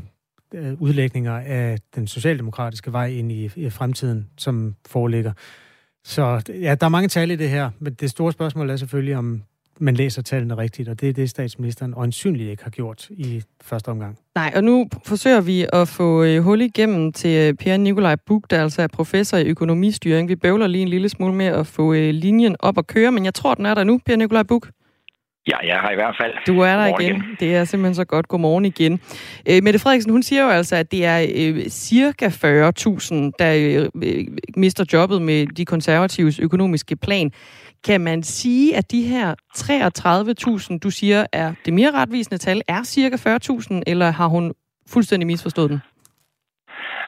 [0.54, 5.34] øh, udlægninger af den socialdemokratiske vej ind i, i fremtiden, som foreligger.
[6.04, 9.18] Så ja, der er mange tal i det her, men det store spørgsmål er selvfølgelig,
[9.18, 9.44] om
[9.80, 13.90] man læser tallene rigtigt, og det er det, statsministeren øjensynligt ikke har gjort i første
[13.90, 14.18] omgang.
[14.36, 18.44] Nej, og nu forsøger vi at få øh, hul igennem til øh, Per Nikolaj Buk,
[18.50, 20.30] der altså er professor i økonomistyring.
[20.30, 23.26] Vi bøvler lige en lille smule med at få øh, linjen op at køre, men
[23.26, 24.68] jeg tror, den er der nu, Per Nikolaj Buk.
[25.48, 26.34] Ja, jeg har i hvert fald.
[26.48, 27.16] Du er der igen.
[27.16, 27.24] igen.
[27.40, 28.28] Det er simpelthen så godt.
[28.28, 29.00] Godmorgen igen.
[29.50, 34.26] Øh, Mette Frederiksen, hun siger jo altså, at det er øh, cirka 40.000, der øh,
[34.58, 37.32] mister jobbet med de konservatives økonomiske plan.
[37.84, 39.36] Kan man sige, at de her
[40.72, 44.54] 33.000, du siger, er det mere retvisende tal, er cirka 40.000, eller har hun
[44.88, 45.80] fuldstændig misforstået den?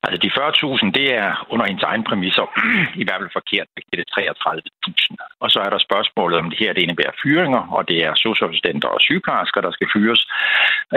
[0.03, 2.45] Altså de 40.000, det er under hendes egen præmisser
[3.01, 3.67] i hvert fald forkert.
[3.91, 5.15] Det er 33.000.
[5.43, 8.87] Og så er der spørgsmålet om det her, det indebærer fyringer, og det er socialassistenter
[8.87, 10.21] og sygeplejersker, der skal fyres.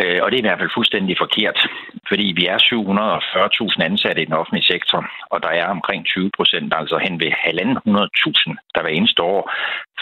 [0.00, 1.58] Øh, og det er i hvert fald fuldstændig forkert,
[2.08, 5.00] fordi vi er 740.000 ansatte i den offentlige sektor,
[5.32, 9.40] og der er omkring 20 procent, altså hen ved 1.500.000, der hver eneste år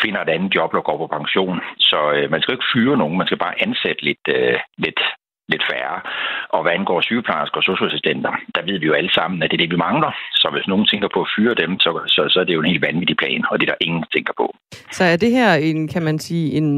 [0.03, 1.61] finder et andet job og går på pension.
[1.78, 5.00] Så øh, man skal ikke fyre nogen, man skal bare ansætte lidt, øh, lidt
[5.49, 6.01] lidt færre.
[6.49, 9.62] Og hvad angår sygeplejersker og socialassistenter, der ved vi jo alle sammen, at det er
[9.62, 10.12] det, vi mangler.
[10.40, 12.70] Så hvis nogen tænker på at fyre dem, så, så, så er det jo en
[12.72, 14.47] helt vanvittig plan, og det er der ingen tænker på.
[14.90, 16.68] Så er det her en, kan man sige, en,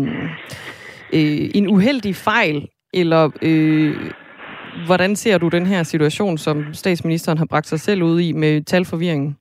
[1.12, 4.10] øh, en uheldig fejl, eller øh,
[4.86, 8.62] hvordan ser du den her situation, som statsministeren har bragt sig selv ud i med
[8.62, 9.36] talforvirringen?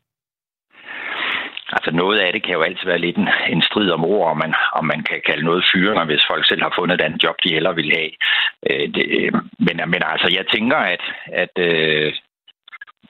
[1.75, 4.37] Altså noget af det kan jo altid være lidt en, en strid om ord, om
[4.37, 7.53] man, om man kan kalde noget fyringer, hvis folk selv har fundet den job, de
[7.53, 8.11] heller vil have.
[8.69, 9.33] Øh, det, øh,
[9.65, 11.03] men, men altså, jeg tænker, at,
[11.43, 12.13] at øh,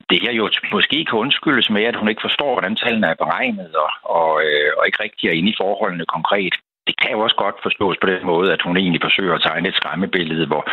[0.10, 3.76] det her jo måske kan undskyldes med, at hun ikke forstår, hvordan tallene er beregnet,
[3.76, 6.54] og, og, øh, og ikke rigtig er inde i forholdene konkret.
[6.88, 9.70] Det kan jo også godt forstås på den måde, at hun egentlig forsøger at tegne
[9.70, 10.64] et skræmmebillede, hvor,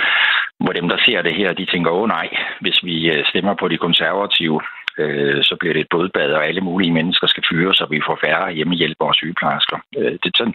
[0.62, 2.28] hvor dem, der ser det her, de tænker, åh nej,
[2.61, 4.61] hvis vi øh, stemmer på de konservative,
[5.01, 8.18] øh, så bliver det et blodbad, og alle mulige mennesker skal fyres, så vi får
[8.24, 9.78] færre hjemmehjælpere og sygeplejersker.
[9.98, 10.55] Øh, det, sådan,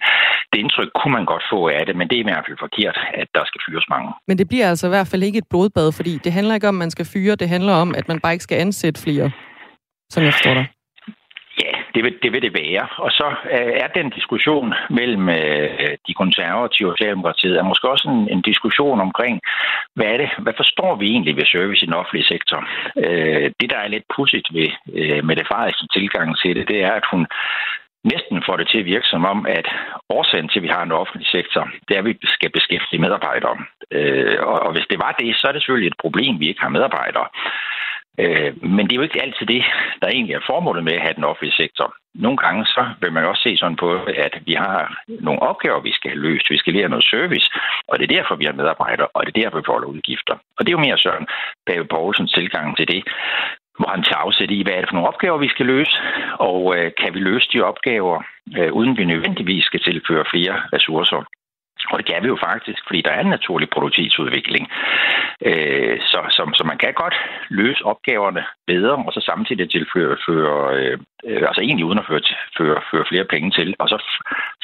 [0.52, 2.98] det indtryk kunne man godt få af det, men det er i hvert fald forkert,
[3.22, 4.10] at der skal fyres mange.
[4.28, 6.76] Men det bliver altså i hvert fald ikke et blodbad, fordi det handler ikke om,
[6.76, 9.32] at man skal fyre, det handler om, at man bare ikke skal ansætte flere,
[10.14, 10.68] som jeg forstår dig.
[11.64, 12.88] Ja, det, vil, det vil det være.
[12.98, 18.08] Og så øh, er den diskussion mellem øh, de konservative og Socialdemokratiet er måske også
[18.10, 19.42] en, en diskussion omkring,
[19.96, 22.60] hvad er det, hvad forstår vi egentlig ved service i den offentlige sektor?
[22.98, 25.48] Øh, det, der er lidt pudsigt ved øh, med det
[25.94, 27.28] tilgang til det, det er, at hun
[28.14, 29.68] næsten får det til at virke som om, at
[30.10, 33.58] årsagen til, at vi har en offentlig sektor, det er, at vi skal beskæftige medarbejdere.
[33.92, 36.62] Øh, og, og hvis det var det, så er det selvfølgelig et problem, vi ikke
[36.62, 37.28] har medarbejdere.
[38.24, 39.64] Øh, men det er jo ikke altid det,
[40.02, 41.96] der egentlig er formålet med at have den offentlige sektor.
[42.16, 43.90] Nogle gange så vil man også se sådan på,
[44.28, 46.50] at vi har nogle opgaver, vi skal have løst.
[46.50, 47.48] Vi skal levere noget service,
[47.88, 50.36] og det er derfor, vi har medarbejdere, og det er derfor, vi får udgifter.
[50.58, 51.28] Og det er jo mere Søren
[51.68, 53.04] Pave Poulsens tilgang til det
[53.80, 55.96] hvor han tager afsæt i, hvad er det for nogle opgaver, vi skal løse,
[56.50, 58.18] og øh, kan vi løse de opgaver,
[58.58, 61.22] øh, uden vi nødvendigvis skal tilføre flere ressourcer.
[61.92, 64.66] Og det kan vi jo faktisk, fordi der er en naturlig produktivitetsudvikling.
[65.50, 67.16] Øh, så, så, så man kan godt
[67.50, 72.22] løse opgaverne bedre, og så samtidig tilføre, føre, øh, øh altså egentlig uden at føre,
[72.58, 73.98] føre, føre flere penge til, og så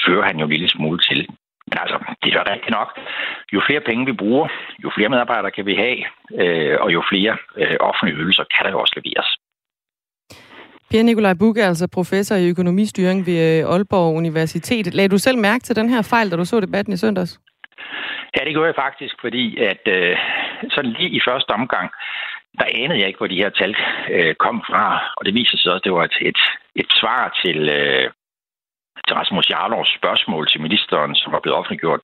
[0.06, 1.28] fører han jo en lille smule til.
[1.68, 2.90] Men altså, det er rigtigt nok.
[3.54, 4.48] Jo flere penge vi bruger,
[4.84, 6.00] jo flere medarbejdere kan vi have,
[6.42, 9.30] øh, og jo flere øh, offentlige ydelser kan der jo også leveres.
[10.92, 14.94] Pierre Nikolaj Bugge, altså professor i økonomistyring ved øh, Aalborg Universitet.
[14.94, 17.40] Lagde du selv mærke til den her fejl, da du så debatten i søndags?
[18.36, 20.18] Ja, det gjorde jeg faktisk, fordi at øh,
[20.76, 21.88] sådan lige i første omgang,
[22.60, 23.76] der anede jeg ikke, hvor de her tal
[24.16, 24.86] øh, kom fra.
[25.18, 26.42] Og det viser sig også, at det var et, et,
[26.76, 28.06] et svar til, øh,
[29.06, 32.04] til Rasmus Jarlovs spørgsmål til ministeren, som var blevet offentliggjort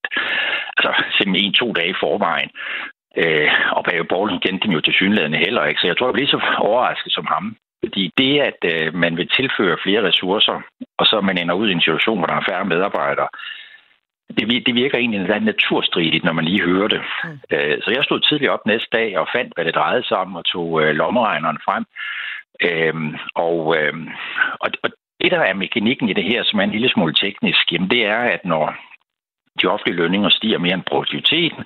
[0.77, 2.51] altså, simpelthen en-to dage i forvejen.
[3.21, 6.13] Øh, og Pave Borgen kendte dem jo til synlædende heller ikke, så jeg tror, jeg
[6.13, 7.57] blev lige så overrasket som ham.
[7.84, 10.61] Fordi det, at øh, man vil tilføre flere ressourcer,
[10.97, 13.28] og så man ender ud i en situation, hvor der er færre medarbejdere,
[14.38, 17.01] det, det virker egentlig naturstridigt, når man lige hører det.
[17.23, 17.39] Mm.
[17.51, 20.36] Øh, så jeg stod tidligt op næste dag og fandt, hvad det drejede sig om,
[20.36, 21.86] og tog øh, lommeregneren frem.
[22.67, 23.93] Øhm, og, øh,
[24.59, 24.89] og, og
[25.21, 28.05] det, der er mekanikken i det her, som er en lille smule teknisk, jamen det
[28.05, 28.75] er, at når
[29.61, 31.63] de offentlige lønninger stiger mere end produktiviteten,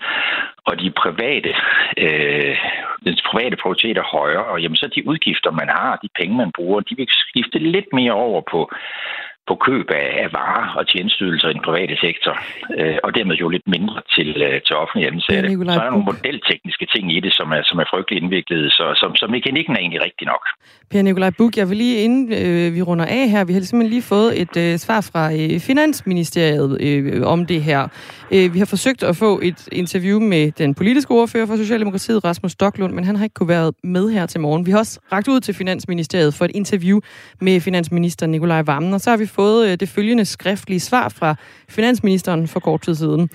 [0.66, 1.54] og de private,
[1.98, 2.58] øh,
[3.06, 6.80] den private prioriteter højere, og jamen, så de udgifter, man har, de penge, man bruger,
[6.80, 8.72] de vil skifte lidt mere over på
[9.52, 12.34] på køb af, af varer og tjenestydelser i den private sektor,
[12.80, 15.48] øh, og dermed jo lidt mindre til, øh, til offentlige ansatte.
[15.50, 18.62] Ja, så er der nogle modeltekniske ting i det, som er, som er frygtelig indviklet,
[18.78, 20.44] så, så, så mekanikken er egentlig rigtig nok.
[20.92, 23.94] Per Nikolaj Buk, jeg vil lige inden øh, vi runder af her, vi har simpelthen
[23.96, 27.82] lige fået et øh, svar fra øh, Finansministeriet øh, om det her.
[28.36, 32.52] Øh, vi har forsøgt at få et interview med den politiske ordfører for Socialdemokratiet, Rasmus
[32.52, 34.66] Stocklund, men han har ikke kunne være med her til morgen.
[34.66, 37.00] Vi har også ragt ud til Finansministeriet for et interview
[37.42, 41.10] med finansminister Nikolaj Vammen, og så har vi fået fået øh, det følgende skriftlige svar
[41.10, 41.36] fra
[41.70, 43.30] finansministeren for kort tid siden.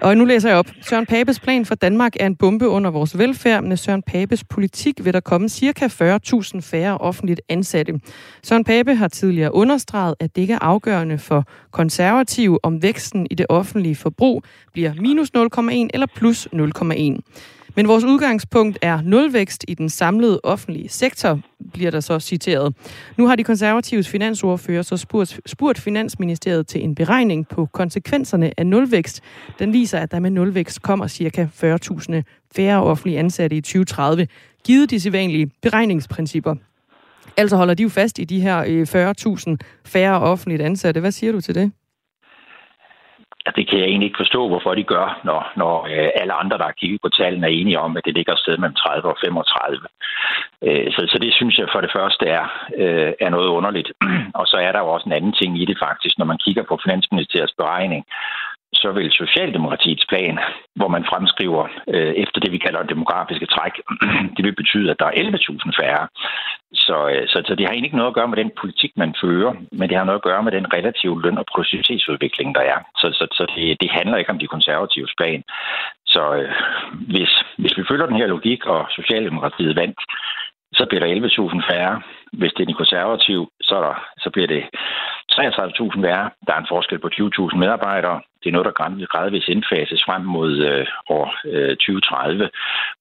[0.00, 0.66] Og nu læser jeg op.
[0.82, 3.64] Søren Papes plan for Danmark er en bombe under vores velfærd.
[3.64, 5.86] Med Søren Papes politik vil der komme ca.
[5.86, 8.00] 40.000 færre offentligt ansatte.
[8.42, 13.34] Søren Pape har tidligere understreget, at det ikke er afgørende for konservative, om væksten i
[13.34, 14.42] det offentlige forbrug
[14.72, 17.59] bliver minus 0,1 eller plus 0,1.
[17.80, 21.40] Men vores udgangspunkt er nulvækst i den samlede offentlige sektor,
[21.72, 22.74] bliver der så citeret.
[23.16, 28.66] Nu har de konservatives finansordfører så spurgt, spurgt Finansministeriet til en beregning på konsekvenserne af
[28.66, 29.20] nulvækst.
[29.58, 31.48] Den viser, at der med nulvækst kommer ca.
[31.64, 32.22] 40.000
[32.56, 34.28] færre offentlige ansatte i 2030,
[34.64, 36.54] givet de sædvanlige beregningsprincipper.
[37.36, 41.00] Altså holder de jo fast i de her øh, 40.000 færre offentligt ansatte.
[41.00, 41.72] Hvad siger du til det?
[43.46, 46.58] Ja, det kan jeg egentlig ikke forstå, hvorfor de gør, når, når øh, alle andre,
[46.58, 49.08] der har kigget på tallene, er enige om, at det ligger et sted mellem 30
[49.08, 49.86] og 35.
[50.66, 52.44] Øh, så, så det synes jeg for det første er,
[52.82, 53.90] øh, er noget underligt.
[54.40, 56.62] Og så er der jo også en anden ting i det faktisk, når man kigger
[56.62, 58.02] på Finansministeriets beregning,
[58.82, 60.38] så vil Socialdemokratiets plan,
[60.78, 61.64] hvor man fremskriver
[61.94, 63.74] øh, efter det, vi kalder demografiske træk,
[64.36, 66.04] det vil betyde, at der er 11.000 færre.
[66.86, 69.14] Så, øh, så, så det har egentlig ikke noget at gøre med den politik, man
[69.20, 72.78] fører, men det har noget at gøre med den relative løn- og produktivitetsudvikling, der er.
[73.00, 75.42] Så, så, så det, det handler ikke om de konservatives plan.
[76.06, 76.52] Så øh,
[77.14, 80.00] hvis, hvis vi følger den her logik, og Socialdemokratiet vandt,
[80.72, 82.02] så bliver der 11.000 færre.
[82.32, 84.62] Hvis det er de konservative, så, der, så bliver det
[85.32, 86.30] 33.000 værre.
[86.46, 88.20] Der er en forskel på 20.000 medarbejdere.
[88.42, 92.50] Det er noget, der gradvist indfases frem mod øh, år øh, 2030.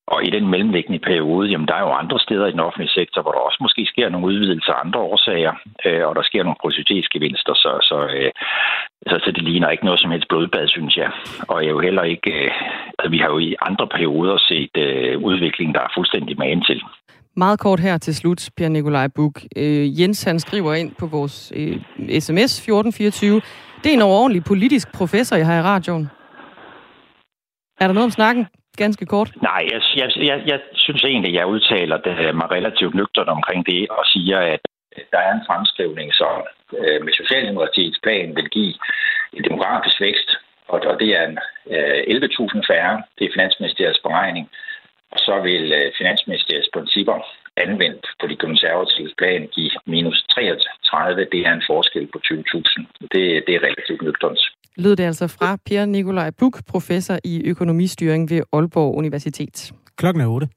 [0.08, 3.22] Og i den mellemliggende periode, jamen, der er jo andre steder i den offentlige sektor,
[3.22, 5.54] hvor der også måske sker nogle udvidelser af andre årsager,
[5.86, 8.32] øh, og der sker nogle produktivitetsgevinster, så, så, øh,
[9.10, 11.12] så, så det ligner ikke noget som helst blodbad, synes jeg.
[11.50, 12.52] Og jeg jo heller ikke, øh,
[13.00, 16.82] altså, vi har jo i andre perioder set øh, udvikling, der er fuldstændig magen til.
[17.46, 19.36] Meget kort her til slut, Per Nikolaj Buk.
[19.58, 21.76] Øh, Jens han skriver ind på vores øh,
[22.26, 23.42] sms 1424.
[23.84, 26.06] Det er en overordentlig politisk professor, jeg har i radioen.
[27.82, 28.44] Er der noget om snakken?
[28.78, 29.30] Ganske kort.
[29.42, 33.66] Nej, jeg, jeg, jeg, jeg synes egentlig, jeg udtaler det, øh, mig relativt nøgtert omkring
[33.66, 34.64] det, og siger, at
[34.98, 36.36] øh, der er en fremskrivning, som
[36.80, 38.74] øh, med Socialdemokratiets plan vil give
[39.34, 40.30] en demografisk vækst,
[40.68, 41.38] og, og det er en,
[41.74, 42.96] øh, 11.000 færre.
[43.18, 44.46] Det er Finansministeriets beregning.
[45.14, 47.18] Og så vil øh, Finansministeriets principper
[47.66, 51.28] anvendt på de konservative plan give minus 33.
[51.34, 52.86] Det er en forskel på 20.000.
[53.14, 54.42] Det, det er relativt nøgternt.
[54.84, 59.72] Lød det altså fra Per Nikolaj Buk, professor i økonomistyring ved Aalborg Universitet.
[59.98, 60.48] Klokken er 8.